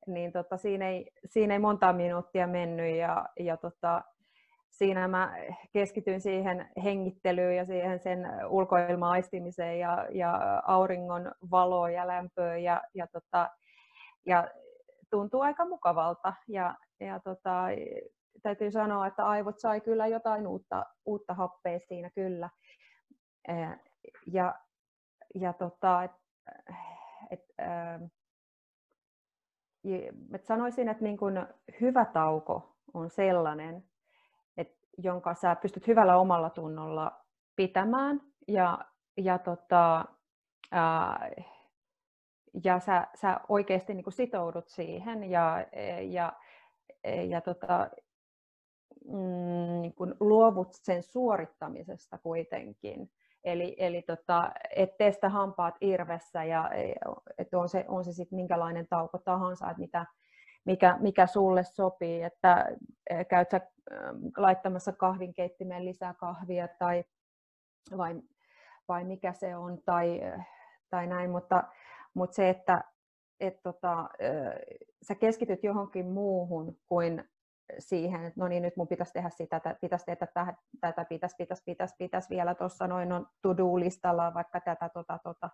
niin 0.06 0.32
tota, 0.32 0.56
siinä, 0.56 0.88
ei, 0.88 1.10
siinä 1.26 1.54
ei 1.54 1.58
monta 1.58 1.92
minuuttia 1.92 2.46
mennyt 2.46 2.96
ja, 2.96 3.28
ja 3.40 3.56
tota, 3.56 4.02
siinä 4.70 5.08
mä 5.08 5.34
keskityin 5.72 6.20
siihen 6.20 6.68
hengittelyyn 6.84 7.56
ja 7.56 7.64
siihen 7.64 7.98
sen 7.98 8.26
ulkoilma-aistimiseen 8.48 9.78
ja, 9.78 10.06
ja 10.10 10.62
auringon 10.66 11.32
valoon 11.50 11.92
ja 11.92 12.06
lämpöön 12.06 12.62
ja, 12.62 12.82
ja, 12.94 13.06
tota, 13.06 13.50
ja 14.26 14.48
tuntuu 15.10 15.40
aika 15.40 15.64
mukavalta 15.64 16.34
ja, 16.48 16.74
ja 17.00 17.20
tota, 17.20 17.66
täytyy 18.42 18.70
sanoa, 18.70 19.06
että 19.06 19.26
aivot 19.26 19.58
sai 19.58 19.80
kyllä 19.80 20.06
jotain 20.06 20.46
uutta, 20.46 20.86
uutta 21.06 21.34
happea 21.34 21.78
siinä 21.78 22.10
kyllä. 22.10 22.50
Ja, 24.26 24.54
ja 25.34 25.52
tota, 25.52 26.04
et, 26.04 26.10
et, 27.30 27.44
et 30.34 30.44
sanoisin, 30.44 30.88
että 30.88 31.04
niin 31.04 31.16
kun 31.16 31.46
hyvä 31.80 32.04
tauko 32.04 32.76
on 32.94 33.10
sellainen, 33.10 33.84
et, 34.56 34.78
jonka 34.98 35.34
sä 35.34 35.56
pystyt 35.56 35.86
hyvällä 35.86 36.16
omalla 36.16 36.50
tunnolla 36.50 37.24
pitämään 37.56 38.20
ja, 38.48 38.78
ja, 39.16 39.38
tota, 39.38 40.04
ää, 40.70 41.30
ja 42.64 42.80
sä, 42.80 43.06
sä 43.14 43.40
oikeasti 43.48 43.94
niin 43.94 44.12
sitoudut 44.12 44.68
siihen 44.68 45.30
ja, 45.30 45.66
ja, 46.02 46.32
ja 47.28 47.40
tota, 47.40 47.90
mm, 49.04 49.80
niin 49.82 49.94
luovut 50.20 50.68
sen 50.72 51.02
suorittamisesta 51.02 52.18
kuitenkin. 52.18 53.10
Eli, 53.44 53.74
eli 53.78 54.02
tota, 54.02 54.52
et 54.76 54.96
tee 54.96 55.12
sitä 55.12 55.28
hampaat 55.28 55.74
irvessä 55.80 56.44
ja 56.44 56.70
et 57.38 57.54
on 57.54 57.68
se, 57.68 57.84
on 57.88 58.04
se 58.04 58.12
sitten 58.12 58.36
minkälainen 58.36 58.86
tauko 58.88 59.18
tahansa, 59.18 59.70
että 59.70 59.80
mitä, 59.80 60.06
mikä, 60.64 60.96
mikä 61.00 61.26
sulle 61.26 61.64
sopii, 61.64 62.22
että 62.22 62.76
e, 63.10 63.24
käyt 63.24 63.50
sä 63.50 63.60
laittamassa 64.36 64.92
kahvinkeittimeen 64.92 65.84
lisää 65.84 66.14
kahvia 66.14 66.68
tai 66.68 67.04
vai, 67.96 68.22
vai 68.88 69.04
mikä 69.04 69.32
se 69.32 69.56
on 69.56 69.82
tai, 69.84 70.20
tai 70.90 71.06
näin, 71.06 71.30
mutta, 71.30 71.64
mutta 72.14 72.34
se, 72.34 72.48
että 72.48 72.84
et 73.40 73.62
tota, 73.62 74.08
sä 75.02 75.14
keskityt 75.14 75.64
johonkin 75.64 76.06
muuhun 76.06 76.76
kuin 76.88 77.24
siihen, 77.78 78.24
että 78.24 78.40
no 78.40 78.48
niin, 78.48 78.62
nyt 78.62 78.76
mun 78.76 78.88
pitäisi 78.88 79.12
tehdä 79.12 79.30
sitä, 79.30 79.60
pitäisi 79.80 80.04
tehdä 80.04 80.26
tätä, 80.26 80.54
tätä 80.80 81.04
pitäisi, 81.04 81.36
pitäisi, 81.38 81.62
pitäisi, 81.66 81.94
pitäisi 81.98 82.30
vielä 82.30 82.54
tuossa 82.54 82.86
noin 82.86 83.12
on 83.12 83.26
to-do-listalla 83.42 84.34
vaikka 84.34 84.60
tätä, 84.60 84.88
tota, 84.88 85.18
tota. 85.24 85.50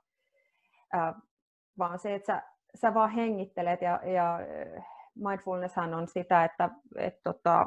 Ää, 0.93 1.15
vaan 1.79 1.99
se, 1.99 2.15
että 2.15 2.27
sä, 2.27 2.43
sä 2.75 2.95
vaan 2.95 3.11
hengittelet 3.11 3.83
ja, 3.83 4.01
ja 4.05 4.39
mindfulnesshan 5.15 5.95
on 5.95 6.09
sitä, 6.09 6.45
että 6.45 6.71
et, 6.97 7.23
tota, 7.23 7.67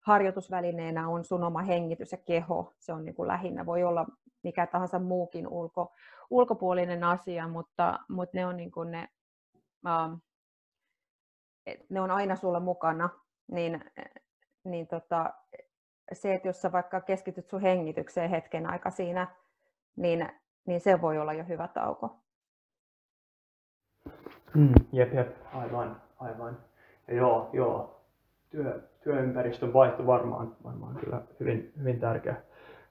harjoitusvälineenä 0.00 1.08
on 1.08 1.24
sun 1.24 1.44
oma 1.44 1.62
hengitys 1.62 2.12
ja 2.12 2.18
keho. 2.18 2.74
Se 2.78 2.92
on 2.92 3.04
niin 3.04 3.14
kuin 3.14 3.28
lähinnä, 3.28 3.66
voi 3.66 3.84
olla 3.84 4.06
mikä 4.42 4.66
tahansa 4.66 4.98
muukin 4.98 5.48
ulko, 5.48 5.92
ulkopuolinen 6.30 7.04
asia, 7.04 7.48
mutta, 7.48 7.98
mutta 8.08 8.38
ne 8.38 8.46
on 8.46 8.56
niin 8.56 8.70
kuin 8.70 8.90
ne, 8.90 9.08
ähm, 9.86 10.14
ne 11.88 12.00
on 12.00 12.10
aina 12.10 12.36
sulla 12.36 12.60
mukana 12.60 13.08
niin, 13.50 13.84
niin 14.64 14.86
tota, 14.86 15.32
se, 16.12 16.34
että 16.34 16.48
jos 16.48 16.62
sä 16.62 16.72
vaikka 16.72 17.00
keskityt 17.00 17.48
sun 17.48 17.60
hengitykseen 17.60 18.30
hetken 18.30 18.66
aika 18.66 18.90
siinä, 18.90 19.26
niin, 19.96 20.28
niin 20.66 20.80
se 20.80 21.00
voi 21.00 21.18
olla 21.18 21.32
jo 21.32 21.44
hyvä 21.44 21.68
tauko. 21.68 22.16
Mm, 24.54 24.72
jep, 24.92 25.14
jep, 25.14 25.36
aivan, 25.54 26.02
aivan. 26.18 26.58
Ja 27.08 27.14
joo, 27.14 27.50
joo. 27.52 28.00
Työ, 28.50 28.82
työympäristön 29.04 29.72
vaihto 29.72 30.06
varmaan, 30.06 30.56
varmaan 30.64 30.96
kyllä 30.96 31.22
hyvin, 31.40 31.72
hyvin 31.78 32.00
tärkeä, 32.00 32.36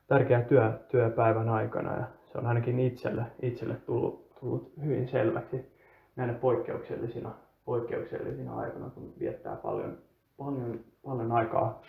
tärkeä 0.08 0.42
työ, 0.42 0.80
työpäivän 0.88 1.50
aikana 1.50 1.98
ja 1.98 2.08
se 2.32 2.38
on 2.38 2.46
ainakin 2.46 2.80
itselle, 2.80 3.24
itselle 3.42 3.76
tullut, 3.76 4.36
tullut 4.40 4.74
hyvin 4.84 5.08
selväksi 5.08 5.78
näinä 6.16 6.34
poikkeuksellisina, 6.34 7.36
poikkeuksellisina 7.70 8.58
aikana, 8.58 8.90
kun 8.90 9.14
viettää 9.20 9.56
paljon, 9.56 9.98
paljon, 10.38 10.80
paljon 11.06 11.32
aikaa, 11.32 11.82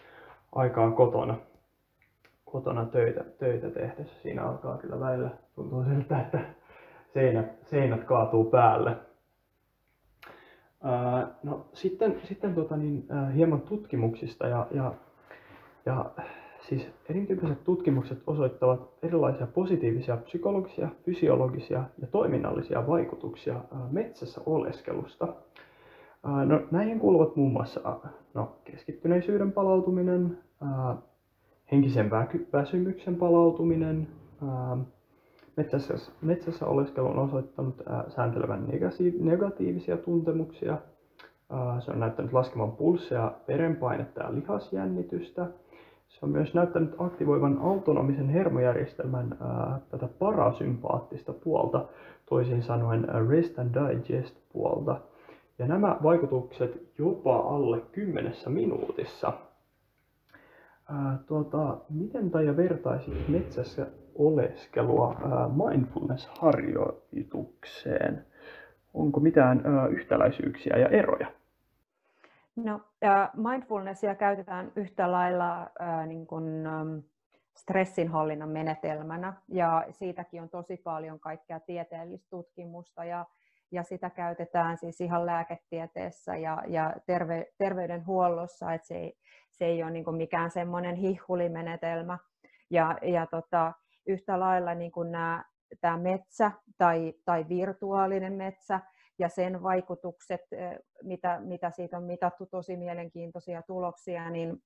aikaa 0.53 0.90
kotona, 0.90 1.37
kotona 2.45 2.85
töitä, 2.85 3.25
töitä 3.38 3.71
tehdessä. 3.71 4.23
Siinä 4.23 4.45
alkaa 4.45 4.79
kyllä 4.79 5.01
välillä 5.01 5.31
tuntua 5.55 5.85
siltä, 5.85 6.21
että 6.21 6.40
seinät, 7.14 7.47
seinät 7.66 8.05
kaatuu 8.05 8.45
päälle. 8.45 8.97
Ää, 10.83 11.29
no, 11.43 11.66
sitten 11.73 12.21
sitten 12.25 12.55
tota, 12.55 12.77
niin, 12.77 13.07
hieman 13.35 13.61
tutkimuksista 13.61 14.47
ja, 14.47 14.66
ja, 14.71 14.95
ja 15.87 16.11
siis 16.69 16.88
erityyppiset 17.09 17.64
tutkimukset 17.64 18.23
osoittavat 18.27 18.90
erilaisia 19.03 19.47
positiivisia 19.47 20.16
psykologisia, 20.16 20.88
fysiologisia 21.05 21.85
ja 22.01 22.07
toiminnallisia 22.07 22.87
vaikutuksia 22.87 23.61
metsässä 23.90 24.40
oleskelusta. 24.47 25.29
No, 26.23 26.61
näihin 26.71 27.01
kuuluvat 27.01 27.37
muun 27.37 27.53
muassa 27.53 28.01
no, 28.35 28.57
keskittyneisyyden 28.65 29.53
palautuminen, 29.53 30.39
henkisen 31.73 32.11
väsymyksen 32.53 33.17
palautuminen, 33.17 34.09
metsässä, 35.57 36.13
metsässä 36.23 36.67
oleskelu 36.67 37.07
on 37.07 37.19
osoittanut 37.19 37.83
sääntelevän 38.09 38.69
negatiivisia 39.21 39.97
tuntemuksia, 39.97 40.79
se 41.81 41.91
on 41.91 42.01
näyttänyt 42.01 42.33
laskevan 42.33 42.73
pulsseja, 42.73 43.33
verenpainetta 43.49 44.23
ja 44.23 44.35
lihasjännitystä. 44.35 45.47
Se 46.09 46.19
on 46.23 46.31
myös 46.31 46.55
näyttänyt 46.55 46.95
aktivoivan 46.99 47.59
autonomisen 47.59 48.29
hermojärjestelmän 48.29 49.37
ää, 49.41 49.81
tätä 49.89 50.09
parasympaattista 50.19 51.33
puolta, 51.33 51.85
toisin 52.29 52.63
sanoen 52.63 53.07
rest 53.29 53.59
and 53.59 53.75
digest 53.75 54.37
puolta. 54.53 55.01
Ja 55.61 55.66
nämä 55.66 55.96
vaikutukset 56.03 56.99
jopa 56.99 57.37
alle 57.37 57.81
kymmenessä 57.92 58.51
minuutissa. 58.51 59.33
Ää, 60.88 61.18
tuota, 61.27 61.77
miten 61.90 62.31
Taija 62.31 62.57
vertaisit 62.57 63.29
metsässä 63.29 63.87
oleskelua 64.14 65.16
ää, 65.23 65.49
mindfulness-harjoitukseen? 65.49 68.25
Onko 68.94 69.20
mitään 69.20 69.66
ää, 69.66 69.87
yhtäläisyyksiä 69.87 70.77
ja 70.77 70.88
eroja? 70.88 71.27
No, 72.57 72.81
mindfulnessia 73.37 74.14
käytetään 74.14 74.73
yhtä 74.77 75.12
lailla 75.12 75.70
niin 76.07 76.27
kuin, 76.27 76.44
stressinhallinnan 77.57 78.49
menetelmänä 78.49 79.33
ja 79.49 79.85
siitäkin 79.90 80.42
on 80.42 80.49
tosi 80.49 80.77
paljon 80.77 81.20
kaikkea 81.20 81.61
tieteellistä 81.61 82.27
tutkimusta 82.31 83.05
ja 83.05 83.27
ja 83.73 83.83
sitä 83.83 84.11
käytetään 84.11 84.79
siis 84.79 85.01
ihan 85.01 85.27
lääketieteessä 85.27 86.37
ja, 86.37 86.63
ja 86.67 86.95
terve, 87.07 87.47
terveydenhuollossa, 87.59 88.73
että 88.73 88.87
se 88.87 88.95
ei, 88.95 89.19
se 89.51 89.65
ei 89.65 89.83
ole 89.83 89.91
niin 89.91 90.15
mikään 90.17 90.51
semmoinen 90.51 90.97
hihulimenetelmä. 90.97 92.19
Ja, 92.71 92.99
ja 93.03 93.27
tota, 93.27 93.73
yhtä 94.07 94.41
lailla 94.41 94.75
niin 94.75 94.93
nämä, 95.11 95.45
tämä 95.81 95.97
metsä 95.97 96.53
tai, 96.79 97.15
tai 97.25 97.47
virtuaalinen 97.49 98.33
metsä 98.33 98.81
ja 99.19 99.29
sen 99.29 99.63
vaikutukset, 99.63 100.41
mitä, 101.03 101.41
mitä 101.41 101.71
siitä 101.71 101.97
on 101.97 102.05
mitattu, 102.05 102.47
tosi 102.47 102.77
mielenkiintoisia 102.77 103.63
tuloksia, 103.63 104.31
niin, 104.31 104.63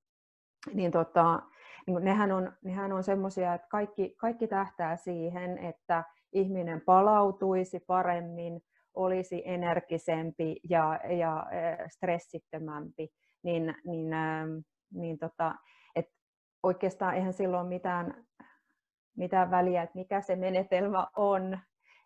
niin, 0.73 0.90
tota, 0.90 1.43
niin 1.87 2.05
nehän 2.05 2.33
on, 2.33 2.53
nehän 2.64 2.93
on 2.93 3.05
semmoisia, 3.05 3.55
että 3.55 3.67
kaikki, 3.71 4.14
kaikki 4.19 4.49
tähtää 4.49 4.97
siihen, 4.97 5.59
että 5.59 6.05
ihminen 6.33 6.81
palautuisi 6.81 7.81
paremmin, 7.81 8.61
olisi 8.94 9.42
energisempi 9.44 10.57
ja, 10.70 11.00
ja 11.18 11.46
stressittömämpi, 11.88 13.09
niin, 13.42 13.74
niin, 13.85 14.11
niin 14.94 15.18
tota, 15.18 15.54
et 15.96 16.07
oikeastaan 16.62 17.14
eihän 17.14 17.33
silloin 17.33 17.66
mitään, 17.66 18.24
mitään 19.16 19.50
väliä, 19.50 19.83
että 19.83 19.98
mikä 19.98 20.20
se 20.20 20.37
menetelmä 20.37 21.07
on, 21.16 21.59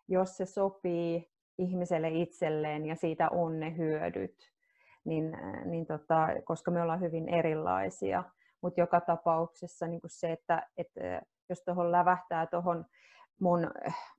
jos 0.07 0.37
se 0.37 0.45
sopii 0.45 1.31
ihmiselle 1.57 2.09
itselleen 2.09 2.85
ja 2.85 2.95
siitä 2.95 3.29
on 3.29 3.59
ne 3.59 3.77
hyödyt, 3.77 4.35
niin, 5.05 5.37
niin 5.65 5.85
tota, 5.85 6.27
koska 6.43 6.71
me 6.71 6.81
ollaan 6.81 7.01
hyvin 7.01 7.29
erilaisia. 7.29 8.23
Mutta 8.61 8.81
joka 8.81 9.01
tapauksessa 9.01 9.87
niin 9.87 10.01
se, 10.07 10.31
että, 10.31 10.67
että 10.77 11.21
jos 11.49 11.63
tuohon 11.65 11.91
lävähtää 11.91 12.47
tuohon 12.47 12.85
mun, 13.39 13.71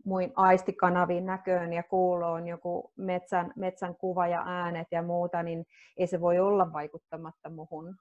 mun 0.05 0.33
aistikanaviin 0.37 1.27
näköön 1.27 1.73
ja 1.73 1.83
kuuloon 1.83 2.47
joku 2.47 2.93
metsän, 2.97 3.53
metsän 3.57 3.97
kuva 3.97 4.27
ja 4.27 4.43
äänet 4.47 4.89
ja 4.91 5.03
muuta, 5.03 5.43
niin 5.43 5.67
ei 5.97 6.07
se 6.07 6.21
voi 6.21 6.39
olla 6.39 6.73
vaikuttamatta 6.73 7.51
muhun. 7.51 7.97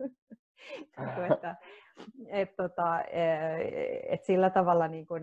että, 1.32 1.56
et, 2.26 2.56
tota, 2.56 3.00
e, 3.00 3.22
et 4.08 4.24
sillä 4.24 4.50
tavalla 4.50 4.88
niin 4.88 5.06
kun, 5.06 5.22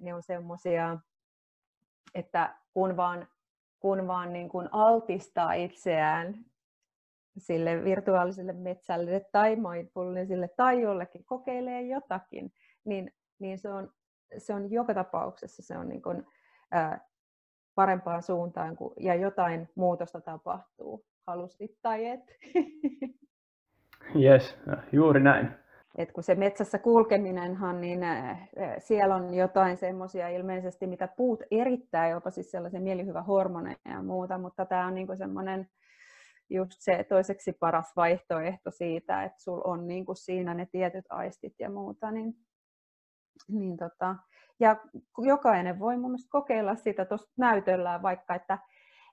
ne 0.00 0.14
on 0.14 0.22
semmoisia, 0.22 0.98
että 2.14 2.54
kun 2.72 2.96
vaan, 2.96 3.28
kun 3.80 4.06
vaan 4.06 4.32
niin 4.32 4.48
kun 4.48 4.68
altistaa 4.72 5.52
itseään 5.52 6.34
sille 7.38 7.84
virtuaaliselle 7.84 8.52
metsälle 8.52 9.26
tai 9.32 9.56
mindfulnessille 9.56 10.48
tai 10.48 10.80
jollekin 10.80 11.24
kokeilee 11.24 11.82
jotakin, 11.82 12.52
niin 12.84 13.12
niin 13.42 13.58
se 13.58 13.68
on, 13.68 13.92
se 14.38 14.54
on 14.54 14.70
joka 14.70 14.94
tapauksessa 14.94 15.62
se 15.62 15.78
on 15.78 15.88
niin 15.88 16.02
kuin, 16.02 16.26
ää, 16.70 17.08
parempaan 17.74 18.22
suuntaan 18.22 18.76
kun, 18.76 18.92
ja 19.00 19.14
jotain 19.14 19.68
muutosta 19.74 20.20
tapahtuu, 20.20 21.04
halusit 21.26 21.78
tai 21.82 22.06
et. 22.06 22.20
Yes, 24.22 24.58
juuri 24.92 25.20
näin. 25.20 25.48
Et 25.98 26.12
kun 26.12 26.22
se 26.22 26.34
metsässä 26.34 26.78
kulkeminenhan, 26.78 27.80
niin 27.80 28.00
siellä 28.78 29.14
on 29.14 29.34
jotain 29.34 29.76
semmoisia 29.76 30.28
ilmeisesti, 30.28 30.86
mitä 30.86 31.08
puut 31.08 31.42
erittää, 31.50 32.08
jopa 32.08 32.30
siis 32.30 32.50
sellaisia 32.50 32.80
mielihyvä 32.80 33.22
hormoneja 33.22 33.76
ja 33.84 34.02
muuta, 34.02 34.38
mutta 34.38 34.66
tämä 34.66 34.86
on 34.86 34.94
niinku 34.94 35.16
semmoinen 35.16 35.68
just 36.50 36.72
se 36.78 37.04
toiseksi 37.08 37.52
paras 37.52 37.96
vaihtoehto 37.96 38.70
siitä, 38.70 39.24
että 39.24 39.42
sul 39.42 39.60
on 39.64 39.86
niinku 39.86 40.14
siinä 40.14 40.54
ne 40.54 40.66
tietyt 40.72 41.04
aistit 41.08 41.54
ja 41.58 41.70
muuta, 41.70 42.10
niin 42.10 42.34
niin 43.48 43.76
tota, 43.76 44.16
ja 44.60 44.76
jokainen 45.18 45.78
voi 45.78 45.96
mun 45.96 46.10
mielestä 46.10 46.30
kokeilla 46.30 46.74
sitä 46.74 47.04
tuossa 47.04 47.32
näytöllä 47.36 48.02
vaikka, 48.02 48.34
että 48.34 48.58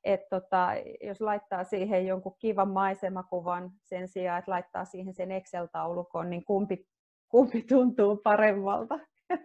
et 0.04 0.30
tota, 0.30 0.70
jos 1.04 1.22
laittaa 1.22 1.64
siihen 1.64 2.08
jonkun 2.08 2.36
kivan 2.40 2.70
maisemakuvan 2.70 3.72
sen 3.84 4.08
sijaan, 4.08 4.40
että 4.40 4.52
laittaa 4.52 4.86
siihen 4.86 5.14
sen 5.14 5.32
Excel-taulukon, 5.32 6.30
niin 6.30 6.46
kumpi, 6.46 6.88
kumpi 7.30 7.62
tuntuu 7.62 8.18
paremmalta? 8.18 9.00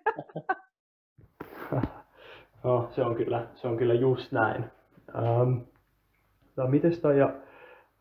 no, 2.64 2.88
se, 2.90 3.02
on 3.02 3.14
kyllä, 3.14 3.46
se 3.54 3.68
on 3.68 3.76
kyllä 3.76 3.94
just 3.94 4.32
näin. 4.32 4.64
Ähm, 5.14 5.58
no, 6.56 6.66
mites 6.66 6.98
toi, 6.98 7.18
ja, 7.18 7.32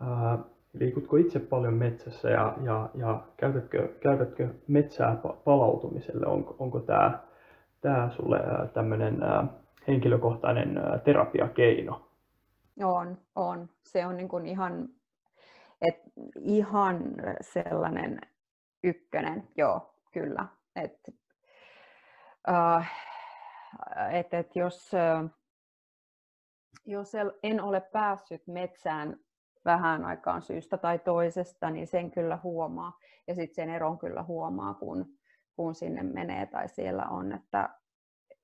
äh, 0.02 0.40
liikutko 0.74 1.16
itse 1.16 1.40
paljon 1.40 1.74
metsässä 1.74 2.30
ja, 2.30 2.56
ja, 2.64 2.90
ja 2.96 3.24
käytätkö, 3.38 3.94
käytätkö 4.00 4.50
metsää 4.68 5.18
palautumiselle? 5.44 6.26
Onko, 6.26 6.56
onko 6.60 6.80
tämä 6.80 7.20
tää 7.82 8.10
sulle 8.10 8.40
tämmöinen 8.74 9.18
henkilökohtainen 9.88 10.80
terapiakeino? 11.04 12.10
On, 12.84 13.18
on. 13.36 13.70
Se 13.84 14.06
on 14.06 14.18
niin 14.18 14.30
kuin 14.30 14.46
ihan, 14.46 14.90
et, 15.82 16.02
ihan 16.40 17.04
sellainen 17.42 18.22
ykkönen, 18.84 19.48
joo, 19.58 19.94
kyllä. 20.12 20.46
Et, 20.76 21.00
uh, 22.50 22.86
et, 24.12 24.34
et 24.34 24.56
jos, 24.56 24.92
jos 26.86 27.12
en 27.44 27.62
ole 27.62 27.82
päässyt 27.82 28.48
metsään 28.48 29.20
vähän 29.66 30.06
aikaan 30.06 30.42
syystä 30.42 30.78
tai 30.78 31.00
toisesta, 31.00 31.70
niin 31.70 31.88
sen 31.88 32.12
kyllä 32.12 32.40
huomaa. 32.44 32.98
Ja 33.28 33.36
sitten 33.36 33.56
sen 33.56 33.70
eron 33.70 34.00
kyllä 34.00 34.24
huomaa, 34.24 34.74
kun, 34.74 35.06
kun 35.56 35.76
sinne 35.76 36.04
menee 36.04 36.46
tai 36.46 36.70
siellä 36.70 37.06
on. 37.06 37.32
Että 37.32 37.70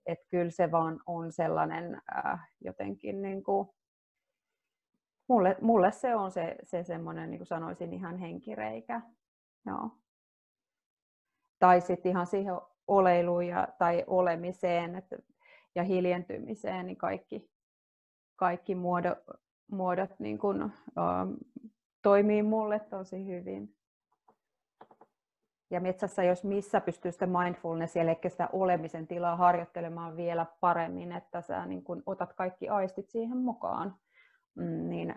et 0.06 0.20
kyllä 0.30 0.52
se 0.52 0.72
vaan 0.72 1.02
on 1.06 1.32
sellainen 1.32 2.02
äh, 2.26 2.50
jotenkin, 2.62 3.22
niin 3.22 3.44
kuin, 3.44 3.70
mulle, 5.30 5.58
mulle 5.62 5.92
se 5.92 6.16
on 6.16 6.32
se, 6.32 6.56
se 6.64 6.84
semmoinen, 6.84 7.30
niin 7.30 7.40
kuin 7.40 7.48
sanoisin, 7.48 7.94
ihan 7.94 8.18
henkireikä. 8.18 9.02
Joo. 9.66 9.90
Tai 11.60 11.82
sitten 11.82 12.10
ihan 12.10 12.28
siihen 12.28 12.54
oleiluun 12.88 13.48
ja, 13.48 13.68
tai 13.78 14.04
olemiseen 14.08 14.96
että, 14.96 15.18
ja 15.76 15.84
hiljentymiseen, 15.84 16.86
niin 16.86 16.98
kaikki, 16.98 17.50
kaikki 18.36 18.76
muodot, 18.76 19.18
muodot 19.72 20.20
niin 20.20 20.38
kun, 20.38 20.64
uh, 20.64 20.72
toimii 22.02 22.44
mulle 22.44 22.80
tosi 22.80 23.26
hyvin. 23.26 23.76
Ja 25.72 25.82
metsässä, 25.82 26.24
jos 26.24 26.44
missä 26.44 26.82
pystyy 26.82 27.12
sitä 27.12 27.28
mindfulnessia, 27.28 28.02
eli 28.02 28.18
sitä 28.28 28.50
olemisen 28.54 29.08
tilaa 29.08 29.36
harjoittelemaan 29.36 30.18
vielä 30.18 30.46
paremmin, 30.60 31.12
että 31.12 31.42
sä 31.42 31.66
niin 31.66 31.84
kun 31.84 32.04
otat 32.06 32.34
kaikki 32.34 32.70
aistit 32.70 33.10
siihen 33.10 33.38
mukaan, 33.38 33.96
mm, 34.56 34.90
niin 34.90 35.16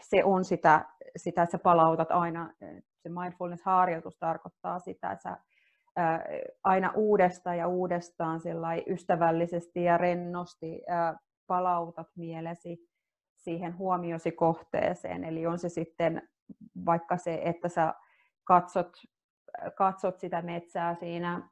se 0.00 0.24
on 0.24 0.44
sitä, 0.44 0.84
sitä, 1.16 1.42
että 1.42 1.52
sä 1.52 1.58
palautat 1.58 2.10
aina, 2.10 2.50
se 2.96 3.08
mindfulness-harjoitus 3.08 4.18
tarkoittaa 4.18 4.78
sitä, 4.78 5.12
että 5.12 5.22
sä 5.22 5.36
aina 6.64 6.92
uudestaan 6.94 7.58
ja 7.58 7.68
uudestaan 7.68 8.40
ystävällisesti 8.86 9.84
ja 9.84 9.98
rennosti 9.98 10.82
palautat 11.46 12.08
mielesi 12.16 12.78
siihen 13.46 13.78
huomiosi 13.78 14.32
kohteeseen. 14.32 15.24
Eli 15.24 15.46
on 15.46 15.58
se 15.58 15.68
sitten 15.68 16.28
vaikka 16.86 17.16
se, 17.16 17.40
että 17.44 17.68
sä 17.68 17.94
katsot, 18.44 18.92
katsot 19.74 20.18
sitä 20.18 20.42
metsää 20.42 20.94
siinä, 20.94 21.48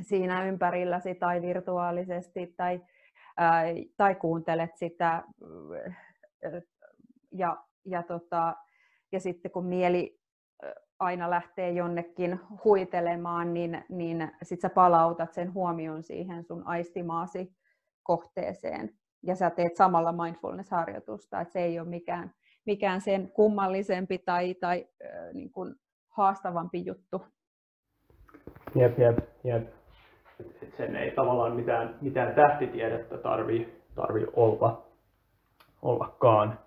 siinä 0.00 0.44
ympärilläsi 0.44 1.14
tai 1.14 1.42
virtuaalisesti 1.42 2.54
tai, 2.56 2.80
ää, 3.36 3.62
tai 3.96 4.14
kuuntelet 4.14 4.76
sitä 4.76 5.22
ja, 7.32 7.64
ja, 7.84 8.02
tota, 8.02 8.56
ja 9.12 9.20
sitten 9.20 9.50
kun 9.50 9.64
mieli 9.64 10.20
aina 10.98 11.30
lähtee 11.30 11.70
jonnekin 11.70 12.40
huitelemaan, 12.64 13.54
niin, 13.54 13.84
niin 13.88 14.30
sitten 14.42 14.70
sä 14.70 14.74
palautat 14.74 15.34
sen 15.34 15.54
huomion 15.54 16.02
siihen 16.02 16.44
sun 16.44 16.66
aistimaasi 16.66 17.52
kohteeseen 18.02 18.98
ja 19.22 19.36
sä 19.36 19.50
teet 19.50 19.76
samalla 19.76 20.12
mindfulness-harjoitusta, 20.12 21.40
että 21.40 21.52
se 21.52 21.60
ei 21.60 21.80
ole 21.80 21.88
mikään, 21.88 22.32
mikään 22.66 23.00
sen 23.00 23.30
kummallisempi 23.30 24.18
tai, 24.18 24.54
tai 24.54 24.86
äh, 25.04 25.32
niin 25.32 25.52
kuin 25.52 25.74
haastavampi 26.08 26.84
juttu. 26.86 27.22
Jep, 28.74 28.98
jep, 28.98 29.18
jep. 29.44 29.68
Sen 30.76 30.96
ei 30.96 31.10
tavallaan 31.10 31.56
mitään, 31.56 31.94
mitään 32.00 32.34
tähtitiedettä 32.34 33.18
tarvi, 33.18 33.68
tarvi 33.94 34.26
olla, 34.32 34.86
ollakaan. 35.82 36.58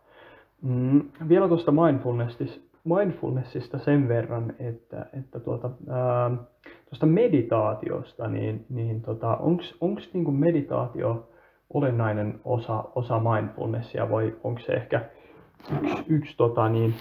Mm, 0.62 1.02
vielä 1.30 1.48
tuosta 1.48 1.72
mindfulnessista, 1.72 2.78
mindfulnessista 2.84 3.80
sen 3.80 4.08
verran, 4.08 4.54
että, 4.60 5.06
että 5.20 5.40
tuota, 5.40 5.70
ää, 5.90 6.32
tuosta 6.90 7.06
meditaatiosta, 7.06 8.28
niin, 8.28 8.66
niin 8.70 9.02
tota, 9.02 9.38
onko 9.80 10.02
niinku 10.14 10.32
meditaatio 10.32 11.30
olennainen 11.74 12.42
osa, 12.46 12.84
osa 12.96 13.20
mindfulnessia 13.20 14.10
vai 14.12 14.36
onko 14.44 14.62
se 14.62 14.74
ehkä 14.74 15.10
yksi, 15.82 16.06
yksi 16.08 16.38
tota, 16.38 16.70
niin, 16.70 16.94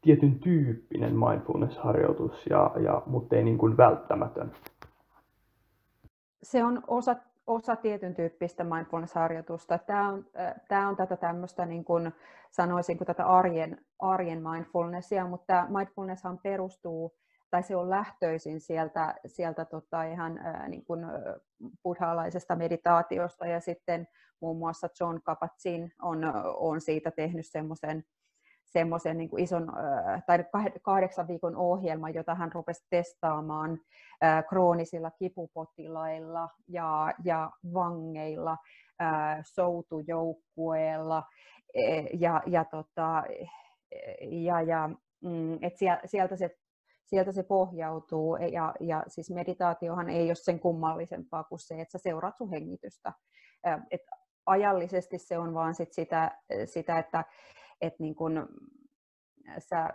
tietyn 0.00 0.40
tyyppinen 0.40 1.12
mindfulness-harjoitus, 1.12 2.46
ja, 2.50 2.70
ja, 2.84 3.02
mutta 3.06 3.36
ei 3.36 3.44
niin 3.44 3.58
kuin 3.58 3.76
välttämätön? 3.76 4.52
Se 6.42 6.64
on 6.64 6.82
osa, 6.86 7.16
osa 7.46 7.76
tietyn 7.76 8.14
tyyppistä 8.14 8.64
mindfulness-harjoitusta. 8.64 9.78
Tämä 9.78 10.08
on, 10.08 10.24
tämä 10.68 10.88
on 10.88 10.96
tätä 10.96 11.16
tämmöistä, 11.16 11.66
niin 11.66 11.84
kuin 11.84 12.12
sanoisin, 12.50 12.98
kuin 12.98 13.06
tätä 13.06 13.26
arjen, 13.26 13.78
arjen 13.98 14.42
mindfulnessia, 14.42 15.26
mutta 15.26 15.66
mindfulness 15.68 16.22
perustuu 16.42 17.12
tai 17.50 17.62
se 17.62 17.76
on 17.76 17.90
lähtöisin 17.90 18.60
sieltä, 18.60 19.14
sieltä 19.26 19.64
tota 19.64 20.02
ihan 20.02 20.38
ää, 20.38 20.68
niin 20.68 20.84
kuin 20.84 21.00
buddhalaisesta 21.82 22.56
meditaatiosta 22.56 23.46
ja 23.46 23.60
sitten 23.60 24.08
muun 24.40 24.58
muassa 24.58 24.88
John 25.00 25.20
Kabat-Zinn 25.22 25.90
on, 26.02 26.18
on 26.56 26.80
siitä 26.80 27.10
tehnyt 27.10 27.46
semmoisen 27.46 28.04
semmoisen 28.64 29.18
niin 29.18 29.38
ison 29.38 29.72
tai 30.26 30.44
kahdeksan 30.82 31.28
viikon 31.28 31.56
ohjelman, 31.56 32.14
jota 32.14 32.34
hän 32.34 32.52
rupesi 32.52 32.86
testaamaan 32.90 33.78
kroonisilla 34.48 35.10
kipupotilailla 35.10 36.48
ja, 36.68 37.14
ja 37.24 37.50
vangeilla, 37.74 38.56
soutujoukkueella 39.42 41.22
e, 41.74 42.00
ja, 42.00 42.42
ja, 42.46 42.64
tota, 42.64 43.24
ja, 44.20 44.62
ja 44.62 44.90
mm, 45.20 45.54
et 45.62 45.76
sieltä 46.04 46.36
se 46.36 46.56
sieltä 47.10 47.32
se 47.32 47.42
pohjautuu. 47.42 48.36
Ja, 48.36 48.74
ja 48.80 49.04
siis 49.08 49.30
meditaatiohan 49.30 50.08
ei 50.08 50.28
ole 50.28 50.34
sen 50.34 50.60
kummallisempaa 50.60 51.44
kuin 51.44 51.58
se, 51.58 51.80
että 51.80 51.92
sä 51.92 52.02
seuraat 52.02 52.36
sun 52.36 52.50
hengitystä. 52.50 53.12
Et 53.90 54.02
ajallisesti 54.46 55.18
se 55.18 55.38
on 55.38 55.54
vaan 55.54 55.74
sit 55.74 55.92
sitä, 55.92 56.38
sitä, 56.64 56.98
että 56.98 57.24
et 57.80 57.98
niin 57.98 58.14
kun 58.14 58.48
sä, 59.58 59.90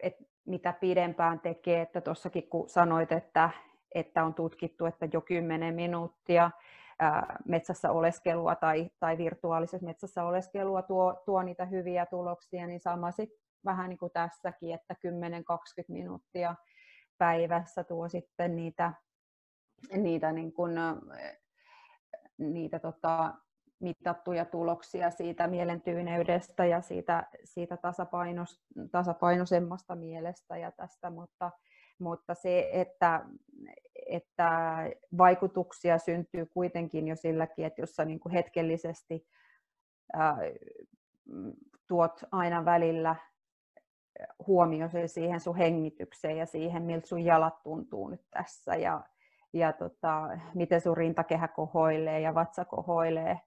et 0.00 0.14
mitä 0.46 0.72
pidempään 0.72 1.40
tekee, 1.40 1.80
että 1.80 2.00
tuossakin 2.00 2.48
kun 2.48 2.68
sanoit, 2.68 3.12
että, 3.12 3.50
että 3.94 4.24
on 4.24 4.34
tutkittu, 4.34 4.86
että 4.86 5.08
jo 5.12 5.20
10 5.20 5.74
minuuttia 5.74 6.50
metsässä 7.44 7.90
oleskelua 7.90 8.54
tai, 8.54 8.90
tai 9.00 9.18
virtuaalisessa 9.18 9.86
metsässä 9.86 10.24
oleskelua 10.24 10.82
tuo, 10.82 11.22
tuo 11.24 11.42
niitä 11.42 11.64
hyviä 11.64 12.06
tuloksia, 12.06 12.66
niin 12.66 12.80
sama 12.80 13.10
sit 13.10 13.30
vähän 13.64 13.88
niin 13.88 13.98
kuin 13.98 14.12
tässäkin, 14.12 14.74
että 14.74 14.94
10-20 14.94 15.84
minuuttia 15.88 16.54
päivässä 17.18 17.84
tuo 17.84 18.08
sitten 18.08 18.56
niitä, 18.56 18.92
niitä, 19.96 20.32
niin 20.32 20.52
kuin, 20.52 20.72
niitä 22.38 22.78
tota, 22.78 23.34
mitattuja 23.80 24.44
tuloksia 24.44 25.10
siitä 25.10 25.46
mielentyyneydestä 25.46 26.66
ja 26.66 26.80
siitä, 26.80 27.26
siitä 27.44 27.76
tasapainos, 27.76 28.62
tasapainoisemmasta 28.90 29.94
mielestä 29.96 30.56
ja 30.56 30.72
tästä, 30.72 31.10
mutta, 31.10 31.50
mutta 31.98 32.34
se, 32.34 32.70
että, 32.72 33.24
että 34.06 34.50
vaikutuksia 35.18 35.98
syntyy 35.98 36.46
kuitenkin 36.46 37.08
jo 37.08 37.16
silläkin, 37.16 37.64
että 37.64 37.82
jos 37.82 37.90
sä 37.90 38.04
niin 38.04 38.20
kuin 38.20 38.32
hetkellisesti 38.32 39.26
ää, 40.12 40.36
tuot 41.88 42.20
aina 42.32 42.64
välillä 42.64 43.16
huomiosi 44.46 45.08
siihen 45.08 45.40
sun 45.40 45.56
hengitykseen 45.56 46.36
ja 46.36 46.46
siihen, 46.46 46.82
miltä 46.82 47.06
sun 47.06 47.24
jalat 47.24 47.62
tuntuu 47.62 48.08
nyt 48.08 48.22
tässä 48.30 48.76
ja, 48.76 49.04
ja 49.52 49.72
tota, 49.72 50.28
miten 50.54 50.80
sun 50.80 50.96
rintakehä 50.96 51.48
kohoilee 51.48 52.20
ja 52.20 52.34
vatsa 52.34 52.64
kohoilee, 52.64 53.40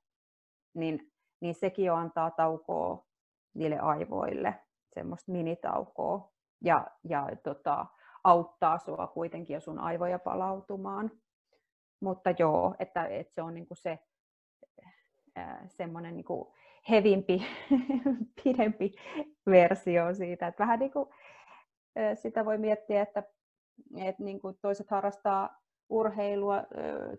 niin, 0.73 1.11
niin 1.41 1.55
sekin 1.55 1.85
jo 1.85 1.95
antaa 1.95 2.31
taukoa 2.31 3.05
niille 3.53 3.79
aivoille, 3.79 4.55
semmoista 4.93 5.31
minitaukoa 5.31 6.31
ja, 6.61 6.87
ja 7.03 7.27
tota, 7.43 7.85
auttaa 8.23 8.77
sua 8.77 9.07
kuitenkin 9.07 9.53
jo 9.53 9.59
sun 9.61 9.79
aivoja 9.79 10.19
palautumaan. 10.19 11.11
Mutta 11.99 12.33
joo, 12.39 12.75
että, 12.79 13.05
että 13.05 13.33
se 13.33 13.41
on 13.41 13.53
niinku 13.53 13.75
se 13.75 13.99
semmoinen 15.67 16.15
niinku 16.15 16.53
hevimpi, 16.89 17.47
pidempi 18.43 18.91
versio 19.45 20.13
siitä. 20.13 20.47
Että 20.47 20.63
vähän 20.63 20.79
niin 20.79 20.91
kuin, 20.91 21.09
sitä 22.15 22.45
voi 22.45 22.57
miettiä, 22.57 23.01
että, 23.01 23.23
että 23.97 24.23
niin 24.23 24.39
kuin 24.39 24.57
toiset 24.61 24.89
harrastaa 24.89 25.61
urheilua, 25.89 26.63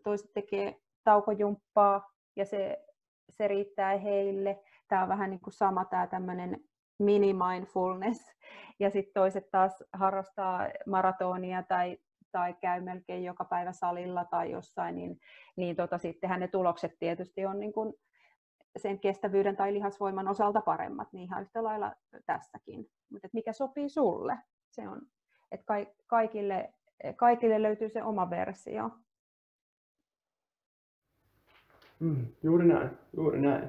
toiset 0.03 0.33
tekee 0.35 0.77
taukojumppaa 1.05 2.11
ja 2.37 2.45
se, 2.45 2.85
se 3.31 3.49
riittää 3.49 3.97
heille. 3.99 4.63
Tämä 4.89 5.03
on 5.03 5.09
vähän 5.09 5.31
niin 5.31 5.41
kuin 5.41 5.55
sama 5.55 5.85
tämä 5.85 6.07
tämmöinen 6.07 6.61
mini-mindfulness. 6.99 8.33
Ja 8.81 8.91
sitten 8.91 9.15
toiset 9.15 9.51
taas 9.51 9.85
harrastaa 9.93 10.69
maratonia 10.87 11.63
tai, 11.63 11.99
tai 12.33 12.55
käy 12.61 12.81
melkein 12.81 13.25
joka 13.25 13.45
päivä 13.45 13.73
salilla 13.73 14.25
tai 14.25 14.51
jossain, 14.51 14.95
niin, 14.95 15.21
niin 15.57 15.77
tota, 15.77 15.99
sittenhän 15.99 16.41
ne 16.41 16.49
tulokset 16.49 16.99
tietysti 16.99 17.47
on 17.47 17.61
niin 17.61 17.73
kuin 17.73 17.95
sen 18.77 18.99
kestävyyden 18.99 19.57
tai 19.57 19.73
lihasvoiman 19.73 20.29
osalta 20.29 20.61
paremmat, 20.61 21.13
niin 21.13 21.25
ihan 21.25 21.43
yhtä 21.43 21.63
lailla 21.63 21.93
tässäkin. 22.27 22.91
Mutta 23.11 23.29
mikä 23.33 23.53
sopii 23.53 23.89
sulle? 23.89 24.39
Se 24.71 24.89
on, 24.89 25.01
että 25.53 25.87
kaikille, 26.07 26.75
kaikille 27.17 27.63
löytyy 27.63 27.89
se 27.89 28.03
oma 28.03 28.31
versio. 28.31 28.91
Mm, 32.01 32.27
juuri 32.43 32.67
näin, 32.67 32.91
juuri 33.17 33.41
näin. 33.41 33.69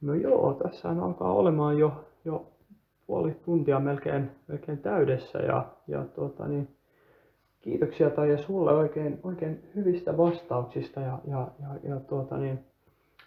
No 0.00 0.14
joo, 0.14 0.54
tässä 0.54 0.88
alkaa 0.88 1.32
olemaan 1.32 1.78
jo, 1.78 2.04
jo 2.24 2.52
puoli 3.06 3.34
tuntia 3.44 3.80
melkein, 3.80 4.30
melkein 4.48 4.78
täydessä 4.78 5.38
ja, 5.38 5.66
ja 5.86 6.04
tuota, 6.04 6.48
niin, 6.48 6.76
kiitoksia 7.60 8.10
Taija 8.10 8.38
sulle 8.38 8.72
oikein, 8.72 9.20
oikein 9.22 9.70
hyvistä 9.74 10.16
vastauksista 10.16 11.00
ja, 11.00 11.18
ja, 11.26 11.50
ja, 11.62 11.90
ja 11.90 12.00
tuota, 12.00 12.36
niin, 12.36 12.58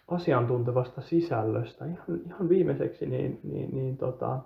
asiantuntevasta 0.08 1.00
sisällöstä. 1.00 1.84
Ihan, 1.84 2.20
ihan 2.26 2.48
viimeiseksi, 2.48 3.06
niin, 3.06 3.40
niin, 3.42 3.76
niin 3.76 3.96
tota, 3.96 4.38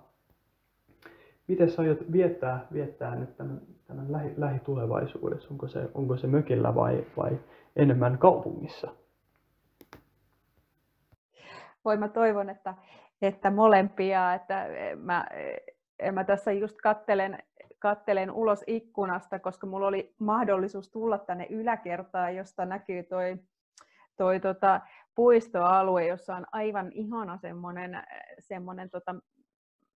miten 1.47 1.71
sä 1.71 1.81
aiot 1.81 2.11
viettää, 2.11 2.67
viettää 2.73 3.15
nyt 3.15 3.37
tämän, 3.37 3.61
tämän 3.87 4.11
lähi, 4.11 4.33
lähitulevaisuudessa? 4.37 5.47
Onko 5.51 5.67
se, 5.67 5.89
onko 5.93 6.17
se 6.17 6.27
mökillä 6.27 6.75
vai, 6.75 7.05
vai 7.17 7.39
enemmän 7.75 8.17
kaupungissa? 8.17 8.91
Voi 11.85 11.97
mä 11.97 12.09
toivon, 12.09 12.49
että, 12.49 12.73
että 13.21 13.51
molempia, 13.51 14.33
että 14.33 14.67
mä, 14.95 15.25
mä 16.11 16.23
tässä 16.23 16.51
just 16.51 16.77
kattelen, 16.83 17.43
kattelen 17.79 18.31
ulos 18.31 18.63
ikkunasta, 18.67 19.39
koska 19.39 19.67
mulla 19.67 19.87
oli 19.87 20.13
mahdollisuus 20.19 20.91
tulla 20.91 21.17
tänne 21.17 21.47
yläkertaan, 21.49 22.35
josta 22.35 22.65
näkyy 22.65 23.03
toi, 23.03 23.37
toi 24.17 24.39
tota, 24.39 24.81
puistoalue, 25.17 26.07
jossa 26.07 26.35
on 26.35 26.45
aivan 26.51 26.91
ihana 26.91 27.37
semmoinen, 27.37 28.03
semmoinen 28.39 28.89
tota 28.89 29.15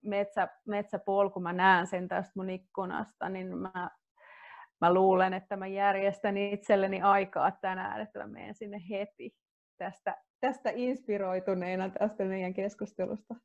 metsä, 0.01 0.47
metsäpolku, 0.67 1.39
mä 1.39 1.53
näen 1.53 1.87
sen 1.87 2.07
tästä 2.07 2.31
mun 2.35 2.49
ikkunasta, 2.49 3.29
niin 3.29 3.57
mä, 3.57 3.89
mä 4.81 4.93
luulen, 4.93 5.33
että 5.33 5.57
mä 5.57 5.67
järjestän 5.67 6.37
itselleni 6.37 7.01
aikaa 7.01 7.51
tänään, 7.51 8.01
että 8.01 8.19
mä 8.19 8.27
menen 8.27 8.55
sinne 8.55 8.81
heti 8.89 9.35
tästä, 9.77 10.17
tästä 10.39 10.71
inspiroituneena 10.75 11.89
tästä 11.89 12.23
meidän 12.23 12.53
keskustelusta. 12.53 13.35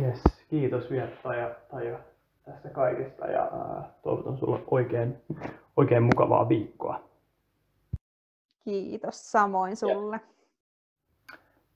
Yes, 0.00 0.22
kiitos 0.48 0.90
vielä 0.90 1.10
Taija 1.70 1.98
tästä 2.44 2.68
kaikesta 2.68 3.26
ja 3.26 3.50
toivotan 4.02 4.38
sulle 4.38 4.60
oikein, 4.66 5.16
oikein 5.76 6.02
mukavaa 6.02 6.48
viikkoa. 6.48 7.13
Kiitos 8.64 9.32
samoin 9.32 9.76
sulle. 9.76 10.20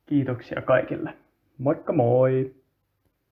Kiitoksia 0.07 0.63
kaikille. 0.63 1.15
Moikka 1.59 1.93
moi! 1.93 2.55